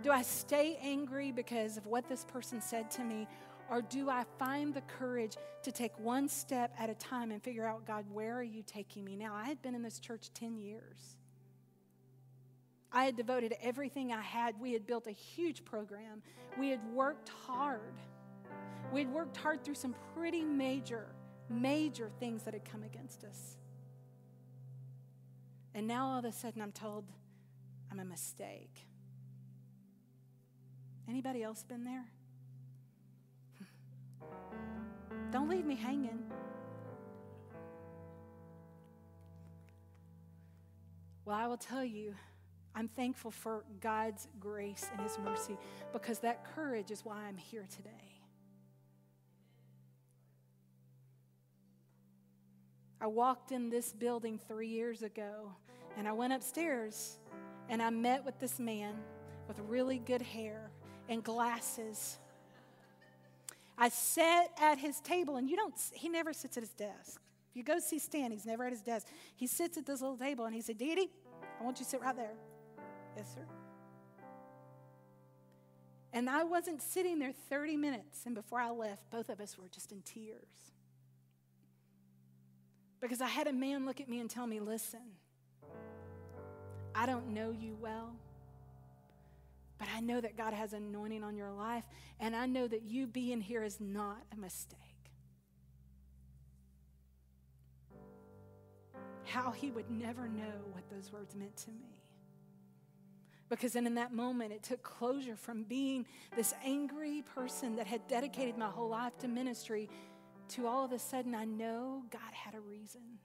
do 0.02 0.10
I 0.10 0.22
stay 0.22 0.78
angry 0.82 1.30
because 1.30 1.76
of 1.76 1.86
what 1.86 2.08
this 2.08 2.24
person 2.24 2.60
said 2.60 2.90
to 2.92 3.04
me? 3.04 3.26
Or 3.68 3.82
do 3.82 4.08
I 4.08 4.24
find 4.38 4.74
the 4.74 4.80
courage 4.82 5.36
to 5.62 5.70
take 5.70 5.96
one 5.98 6.28
step 6.28 6.74
at 6.78 6.90
a 6.90 6.94
time 6.94 7.30
and 7.30 7.42
figure 7.42 7.66
out, 7.66 7.86
God, 7.86 8.04
where 8.10 8.36
are 8.36 8.42
you 8.42 8.62
taking 8.66 9.04
me 9.04 9.14
now? 9.14 9.34
I 9.34 9.44
had 9.44 9.60
been 9.62 9.74
in 9.74 9.82
this 9.82 9.98
church 9.98 10.30
10 10.34 10.58
years. 10.58 11.16
I 12.92 13.04
had 13.04 13.16
devoted 13.16 13.54
everything 13.62 14.12
I 14.12 14.20
had. 14.20 14.58
We 14.60 14.72
had 14.72 14.86
built 14.86 15.06
a 15.06 15.12
huge 15.12 15.64
program. 15.64 16.22
We 16.58 16.70
had 16.70 16.80
worked 16.92 17.28
hard. 17.28 17.94
We 18.92 19.00
had 19.00 19.12
worked 19.12 19.36
hard 19.36 19.64
through 19.64 19.76
some 19.76 19.94
pretty 20.14 20.44
major, 20.44 21.06
major 21.48 22.10
things 22.18 22.42
that 22.42 22.54
had 22.54 22.64
come 22.64 22.82
against 22.82 23.22
us. 23.24 23.56
And 25.74 25.86
now 25.86 26.08
all 26.08 26.18
of 26.18 26.24
a 26.24 26.32
sudden 26.32 26.60
I'm 26.60 26.72
told 26.72 27.04
I'm 27.92 28.00
a 28.00 28.04
mistake. 28.04 28.86
Anybody 31.08 31.42
else 31.42 31.62
been 31.62 31.84
there? 31.84 32.06
Don't 35.30 35.48
leave 35.48 35.64
me 35.64 35.76
hanging. 35.76 36.24
Well, 41.24 41.36
I 41.36 41.46
will 41.46 41.56
tell 41.56 41.84
you, 41.84 42.14
I'm 42.74 42.88
thankful 42.88 43.30
for 43.30 43.64
God's 43.80 44.28
grace 44.38 44.88
and 44.92 45.00
His 45.00 45.18
mercy 45.18 45.58
because 45.92 46.20
that 46.20 46.44
courage 46.54 46.90
is 46.90 47.04
why 47.04 47.24
I'm 47.24 47.36
here 47.36 47.66
today. 47.74 47.90
I 53.00 53.06
walked 53.06 53.50
in 53.50 53.70
this 53.70 53.92
building 53.92 54.38
three 54.46 54.68
years 54.68 55.02
ago 55.02 55.52
and 55.96 56.06
I 56.06 56.12
went 56.12 56.32
upstairs 56.32 57.18
and 57.68 57.82
I 57.82 57.90
met 57.90 58.24
with 58.24 58.38
this 58.38 58.58
man 58.58 58.94
with 59.48 59.58
really 59.68 59.98
good 59.98 60.22
hair 60.22 60.70
and 61.08 61.24
glasses. 61.24 62.18
I 63.76 63.88
sat 63.88 64.50
at 64.60 64.78
his 64.78 65.00
table, 65.00 65.36
and 65.36 65.48
you 65.48 65.56
don't, 65.56 65.74
he 65.94 66.08
never 66.08 66.32
sits 66.32 66.56
at 66.58 66.62
his 66.62 66.72
desk. 66.74 67.20
If 67.50 67.56
you 67.56 67.62
go 67.62 67.78
see 67.78 67.98
Stan, 67.98 68.30
he's 68.30 68.46
never 68.46 68.64
at 68.64 68.72
his 68.72 68.82
desk. 68.82 69.06
He 69.34 69.46
sits 69.46 69.78
at 69.78 69.86
this 69.86 70.00
little 70.00 70.16
table 70.16 70.44
and 70.44 70.54
he 70.54 70.60
said, 70.60 70.78
Dee, 70.78 71.10
I 71.60 71.64
want 71.64 71.78
you 71.78 71.84
to 71.84 71.90
sit 71.90 72.00
right 72.00 72.14
there. 72.14 72.34
And 76.12 76.28
I 76.28 76.42
wasn't 76.42 76.82
sitting 76.82 77.18
there 77.18 77.32
30 77.32 77.76
minutes, 77.76 78.26
and 78.26 78.34
before 78.34 78.60
I 78.60 78.70
left, 78.70 79.10
both 79.10 79.28
of 79.28 79.40
us 79.40 79.56
were 79.56 79.68
just 79.68 79.92
in 79.92 80.02
tears. 80.02 80.72
Because 83.00 83.20
I 83.20 83.28
had 83.28 83.46
a 83.46 83.52
man 83.52 83.86
look 83.86 84.00
at 84.00 84.08
me 84.08 84.18
and 84.18 84.28
tell 84.28 84.46
me, 84.46 84.60
Listen, 84.60 85.00
I 86.94 87.06
don't 87.06 87.28
know 87.28 87.50
you 87.50 87.76
well, 87.80 88.16
but 89.78 89.88
I 89.94 90.00
know 90.00 90.20
that 90.20 90.36
God 90.36 90.52
has 90.52 90.72
anointing 90.72 91.22
on 91.22 91.36
your 91.36 91.52
life, 91.52 91.84
and 92.18 92.34
I 92.34 92.46
know 92.46 92.66
that 92.66 92.82
you 92.82 93.06
being 93.06 93.40
here 93.40 93.62
is 93.62 93.80
not 93.80 94.22
a 94.32 94.36
mistake. 94.36 94.78
How 99.24 99.52
he 99.52 99.70
would 99.70 99.90
never 99.90 100.28
know 100.28 100.64
what 100.72 100.90
those 100.90 101.12
words 101.12 101.36
meant 101.36 101.56
to 101.58 101.70
me. 101.70 101.99
Because 103.50 103.72
then 103.72 103.86
in 103.86 103.96
that 103.96 104.12
moment, 104.12 104.52
it 104.52 104.62
took 104.62 104.82
closure 104.82 105.36
from 105.36 105.64
being 105.64 106.06
this 106.36 106.54
angry 106.64 107.22
person 107.34 107.76
that 107.76 107.86
had 107.86 108.06
dedicated 108.06 108.56
my 108.56 108.68
whole 108.68 108.88
life 108.88 109.18
to 109.18 109.28
ministry 109.28 109.90
to 110.50 110.66
all 110.66 110.84
of 110.84 110.92
a 110.92 110.98
sudden, 110.98 111.34
I 111.34 111.44
know 111.44 112.04
God 112.10 112.32
had 112.32 112.54
a 112.54 112.60
reason. 112.60 113.18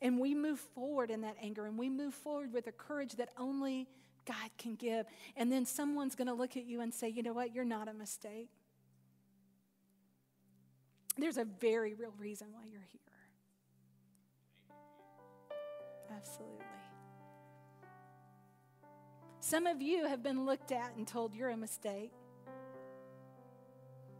And 0.00 0.18
we 0.18 0.34
move 0.34 0.58
forward 0.58 1.10
in 1.10 1.20
that 1.22 1.36
anger 1.40 1.66
and 1.66 1.78
we 1.78 1.88
move 1.88 2.14
forward 2.14 2.52
with 2.52 2.66
a 2.66 2.72
courage 2.72 3.12
that 3.16 3.30
only 3.38 3.86
God 4.26 4.50
can 4.58 4.74
give. 4.74 5.06
And 5.36 5.52
then 5.52 5.64
someone's 5.64 6.14
going 6.14 6.28
to 6.28 6.34
look 6.34 6.56
at 6.56 6.64
you 6.64 6.80
and 6.80 6.92
say, 6.92 7.08
you 7.08 7.22
know 7.22 7.32
what, 7.32 7.54
you're 7.54 7.64
not 7.64 7.88
a 7.88 7.94
mistake. 7.94 8.48
There's 11.18 11.38
a 11.38 11.44
very 11.44 11.94
real 11.94 12.12
reason 12.18 12.48
why 12.52 12.62
you're 12.70 12.86
here. 12.92 13.00
Absolutely. 16.14 16.64
Some 19.48 19.68
of 19.68 19.80
you 19.80 20.06
have 20.08 20.24
been 20.24 20.44
looked 20.44 20.72
at 20.72 20.96
and 20.96 21.06
told 21.06 21.32
you're 21.32 21.50
a 21.50 21.56
mistake. 21.56 22.10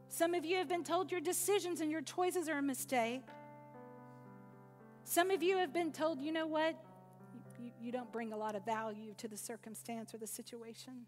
Some 0.06 0.34
of 0.34 0.44
you 0.44 0.58
have 0.58 0.68
been 0.68 0.84
told 0.84 1.10
your 1.10 1.20
decisions 1.20 1.80
and 1.80 1.90
your 1.90 2.00
choices 2.00 2.48
are 2.48 2.58
a 2.58 2.62
mistake. 2.62 3.22
Some 5.02 5.32
of 5.32 5.42
you 5.42 5.56
have 5.56 5.72
been 5.72 5.90
told, 5.90 6.20
you 6.20 6.30
know 6.30 6.46
what? 6.46 6.76
You, 7.58 7.72
you 7.80 7.90
don't 7.90 8.12
bring 8.12 8.32
a 8.32 8.36
lot 8.36 8.54
of 8.54 8.64
value 8.64 9.14
to 9.16 9.26
the 9.26 9.36
circumstance 9.36 10.14
or 10.14 10.18
the 10.18 10.28
situation. 10.28 11.06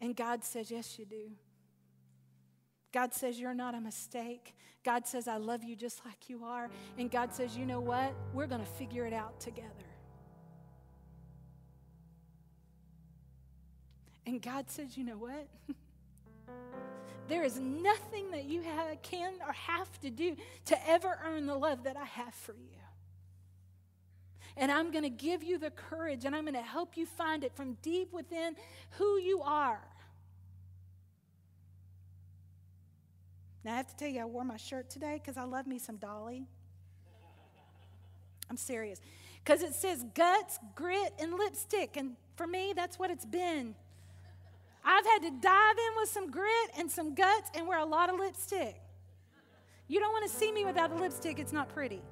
And 0.00 0.14
God 0.14 0.44
says, 0.44 0.70
yes, 0.70 0.96
you 0.96 1.06
do. 1.06 1.32
God 2.92 3.14
says, 3.14 3.38
You're 3.38 3.54
not 3.54 3.74
a 3.76 3.80
mistake. 3.80 4.54
God 4.84 5.06
says, 5.06 5.28
I 5.28 5.36
love 5.36 5.62
you 5.62 5.76
just 5.76 6.04
like 6.04 6.28
you 6.28 6.44
are. 6.44 6.68
And 6.98 7.08
God 7.08 7.32
says, 7.32 7.56
You 7.56 7.64
know 7.64 7.78
what? 7.78 8.12
We're 8.34 8.48
going 8.48 8.62
to 8.62 8.66
figure 8.66 9.06
it 9.06 9.12
out 9.12 9.38
together. 9.38 9.89
And 14.26 14.40
God 14.40 14.70
says, 14.70 14.96
You 14.96 15.04
know 15.04 15.16
what? 15.16 15.46
There 17.28 17.44
is 17.44 17.60
nothing 17.60 18.32
that 18.32 18.46
you 18.46 18.60
have, 18.62 19.00
can 19.02 19.34
or 19.46 19.52
have 19.52 20.00
to 20.00 20.10
do 20.10 20.34
to 20.64 20.88
ever 20.88 21.16
earn 21.24 21.46
the 21.46 21.54
love 21.54 21.84
that 21.84 21.96
I 21.96 22.04
have 22.04 22.34
for 22.34 22.54
you. 22.54 22.80
And 24.56 24.72
I'm 24.72 24.90
going 24.90 25.04
to 25.04 25.10
give 25.10 25.44
you 25.44 25.56
the 25.56 25.70
courage 25.70 26.24
and 26.24 26.34
I'm 26.34 26.42
going 26.42 26.54
to 26.54 26.60
help 26.60 26.96
you 26.96 27.06
find 27.06 27.44
it 27.44 27.54
from 27.54 27.74
deep 27.82 28.12
within 28.12 28.56
who 28.98 29.18
you 29.18 29.42
are. 29.42 29.80
Now, 33.62 33.74
I 33.74 33.76
have 33.76 33.86
to 33.86 33.96
tell 33.96 34.08
you, 34.08 34.22
I 34.22 34.24
wore 34.24 34.44
my 34.44 34.56
shirt 34.56 34.90
today 34.90 35.20
because 35.22 35.36
I 35.36 35.44
love 35.44 35.68
me 35.68 35.78
some 35.78 35.98
Dolly. 35.98 36.46
I'm 38.50 38.56
serious. 38.56 39.00
Because 39.44 39.62
it 39.62 39.74
says 39.74 40.04
guts, 40.14 40.58
grit, 40.74 41.14
and 41.20 41.34
lipstick. 41.34 41.96
And 41.96 42.16
for 42.34 42.46
me, 42.48 42.72
that's 42.74 42.98
what 42.98 43.10
it's 43.10 43.24
been. 43.24 43.76
I've 44.84 45.04
had 45.04 45.22
to 45.22 45.30
dive 45.30 45.76
in 45.76 46.00
with 46.00 46.08
some 46.08 46.30
grit 46.30 46.70
and 46.78 46.90
some 46.90 47.14
guts 47.14 47.50
and 47.54 47.66
wear 47.66 47.78
a 47.78 47.84
lot 47.84 48.10
of 48.10 48.18
lipstick. 48.18 48.76
You 49.88 50.00
don't 50.00 50.12
want 50.12 50.30
to 50.30 50.36
see 50.36 50.52
me 50.52 50.64
without 50.64 50.90
the 50.90 50.96
lipstick, 50.96 51.38
it's 51.38 51.52
not 51.52 51.68
pretty. 51.68 52.02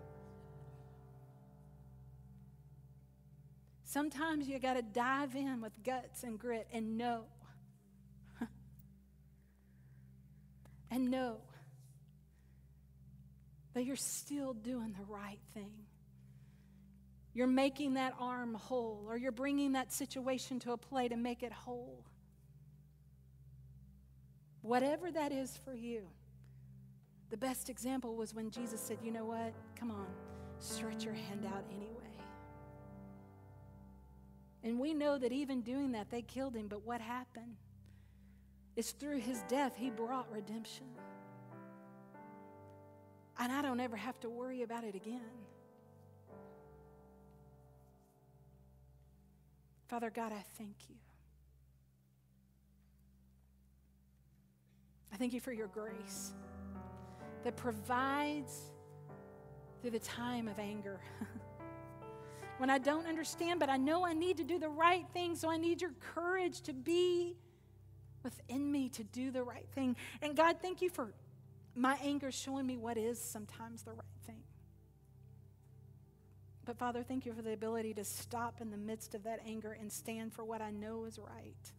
Sometimes 3.84 4.46
you 4.46 4.58
got 4.58 4.74
to 4.74 4.82
dive 4.82 5.34
in 5.34 5.62
with 5.62 5.72
guts 5.82 6.22
and 6.22 6.38
grit 6.38 6.68
and 6.72 6.98
know. 6.98 7.24
and 10.90 11.10
know 11.10 11.38
that 13.72 13.84
you're 13.84 13.96
still 13.96 14.52
doing 14.52 14.94
the 14.98 15.04
right 15.04 15.40
thing. 15.54 15.72
You're 17.32 17.46
making 17.46 17.94
that 17.94 18.14
arm 18.18 18.54
whole, 18.54 19.06
or 19.08 19.16
you're 19.16 19.30
bringing 19.30 19.72
that 19.72 19.92
situation 19.92 20.58
to 20.60 20.72
a 20.72 20.76
play 20.76 21.08
to 21.08 21.16
make 21.16 21.42
it 21.42 21.52
whole. 21.52 22.04
Whatever 24.68 25.10
that 25.12 25.32
is 25.32 25.58
for 25.64 25.72
you. 25.72 26.02
The 27.30 27.38
best 27.38 27.70
example 27.70 28.16
was 28.16 28.34
when 28.34 28.50
Jesus 28.50 28.78
said, 28.78 28.98
You 29.02 29.10
know 29.10 29.24
what? 29.24 29.54
Come 29.74 29.90
on, 29.90 30.08
stretch 30.58 31.06
your 31.06 31.14
hand 31.14 31.46
out 31.46 31.64
anyway. 31.70 32.12
And 34.62 34.78
we 34.78 34.92
know 34.92 35.16
that 35.16 35.32
even 35.32 35.62
doing 35.62 35.92
that, 35.92 36.10
they 36.10 36.20
killed 36.20 36.54
him. 36.54 36.68
But 36.68 36.84
what 36.84 37.00
happened? 37.00 37.56
It's 38.76 38.90
through 38.90 39.20
his 39.20 39.42
death 39.48 39.74
he 39.74 39.88
brought 39.88 40.30
redemption. 40.30 40.84
And 43.38 43.50
I 43.50 43.62
don't 43.62 43.80
ever 43.80 43.96
have 43.96 44.20
to 44.20 44.28
worry 44.28 44.60
about 44.64 44.84
it 44.84 44.94
again. 44.94 45.32
Father 49.88 50.10
God, 50.10 50.30
I 50.30 50.44
thank 50.58 50.76
you. 50.90 50.96
I 55.12 55.16
thank 55.16 55.32
you 55.32 55.40
for 55.40 55.52
your 55.52 55.68
grace 55.68 56.32
that 57.44 57.56
provides 57.56 58.72
through 59.80 59.90
the 59.90 59.98
time 60.00 60.48
of 60.48 60.58
anger. 60.58 61.00
when 62.58 62.70
I 62.70 62.78
don't 62.78 63.06
understand, 63.06 63.60
but 63.60 63.70
I 63.70 63.76
know 63.76 64.04
I 64.04 64.12
need 64.12 64.36
to 64.38 64.44
do 64.44 64.58
the 64.58 64.68
right 64.68 65.06
thing, 65.14 65.34
so 65.36 65.48
I 65.48 65.56
need 65.56 65.80
your 65.80 65.92
courage 66.14 66.60
to 66.62 66.72
be 66.72 67.36
within 68.22 68.70
me 68.70 68.88
to 68.90 69.04
do 69.04 69.30
the 69.30 69.42
right 69.42 69.68
thing. 69.74 69.96
And 70.20 70.36
God, 70.36 70.56
thank 70.60 70.82
you 70.82 70.90
for 70.90 71.12
my 71.74 71.96
anger 72.02 72.32
showing 72.32 72.66
me 72.66 72.76
what 72.76 72.98
is 72.98 73.20
sometimes 73.20 73.82
the 73.82 73.92
right 73.92 74.04
thing. 74.26 74.42
But 76.64 76.76
Father, 76.76 77.02
thank 77.02 77.24
you 77.24 77.32
for 77.32 77.40
the 77.40 77.52
ability 77.52 77.94
to 77.94 78.04
stop 78.04 78.60
in 78.60 78.70
the 78.70 78.76
midst 78.76 79.14
of 79.14 79.22
that 79.22 79.40
anger 79.46 79.76
and 79.80 79.90
stand 79.90 80.34
for 80.34 80.44
what 80.44 80.60
I 80.60 80.70
know 80.70 81.04
is 81.04 81.18
right. 81.18 81.72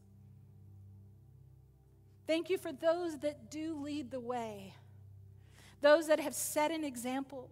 Thank 2.30 2.52
you 2.52 2.60
for 2.60 2.72
those 2.72 3.18
that 3.22 3.50
do 3.50 3.74
lead 3.74 4.12
the 4.12 4.20
way, 4.20 4.76
those 5.82 6.06
that 6.10 6.20
have 6.20 6.36
set 6.36 6.70
an 6.70 6.84
example. 6.84 7.50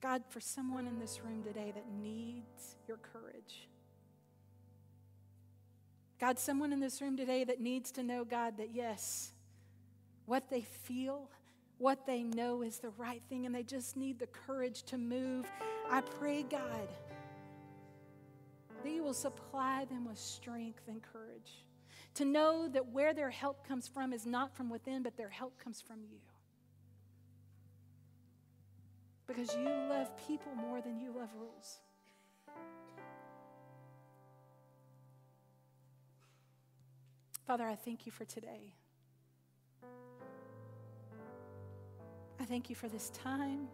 God, 0.00 0.22
for 0.30 0.40
someone 0.40 0.86
in 0.86 0.98
this 0.98 1.20
room 1.22 1.42
today 1.42 1.70
that 1.74 1.84
needs 2.00 2.76
your 2.88 2.96
courage. 2.96 3.68
God, 6.18 6.38
someone 6.38 6.72
in 6.72 6.80
this 6.80 7.02
room 7.02 7.14
today 7.14 7.44
that 7.44 7.60
needs 7.60 7.92
to 7.92 8.02
know, 8.02 8.24
God, 8.24 8.56
that 8.56 8.70
yes, 8.72 9.32
what 10.24 10.48
they 10.48 10.62
feel, 10.62 11.28
what 11.84 12.06
they 12.06 12.22
know 12.22 12.62
is 12.62 12.78
the 12.78 12.88
right 12.96 13.20
thing, 13.28 13.44
and 13.44 13.54
they 13.54 13.62
just 13.62 13.94
need 13.94 14.18
the 14.18 14.26
courage 14.28 14.84
to 14.84 14.96
move. 14.96 15.44
I 15.90 16.00
pray, 16.00 16.42
God, 16.42 16.88
that 18.82 18.90
you 18.90 19.04
will 19.04 19.12
supply 19.12 19.84
them 19.84 20.06
with 20.06 20.18
strength 20.18 20.88
and 20.88 21.02
courage 21.02 21.66
to 22.14 22.24
know 22.24 22.68
that 22.68 22.86
where 22.86 23.12
their 23.12 23.28
help 23.28 23.68
comes 23.68 23.86
from 23.86 24.14
is 24.14 24.24
not 24.24 24.56
from 24.56 24.70
within, 24.70 25.02
but 25.02 25.18
their 25.18 25.28
help 25.28 25.62
comes 25.62 25.82
from 25.82 25.98
you. 26.10 26.16
Because 29.26 29.54
you 29.54 29.68
love 29.68 30.10
people 30.26 30.54
more 30.54 30.80
than 30.80 30.98
you 30.98 31.12
love 31.14 31.28
rules. 31.38 31.80
Father, 37.46 37.66
I 37.66 37.74
thank 37.74 38.06
you 38.06 38.12
for 38.12 38.24
today. 38.24 38.72
I 42.40 42.44
thank 42.44 42.68
you 42.68 42.76
for 42.76 42.88
this 42.88 43.10
time. 43.10 43.68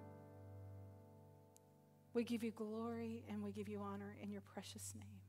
We 2.12 2.24
give 2.24 2.42
you 2.42 2.50
glory 2.50 3.24
and 3.28 3.42
we 3.42 3.52
give 3.52 3.68
you 3.68 3.80
honor 3.80 4.16
in 4.22 4.30
your 4.30 4.42
precious 4.42 4.94
name. 4.98 5.19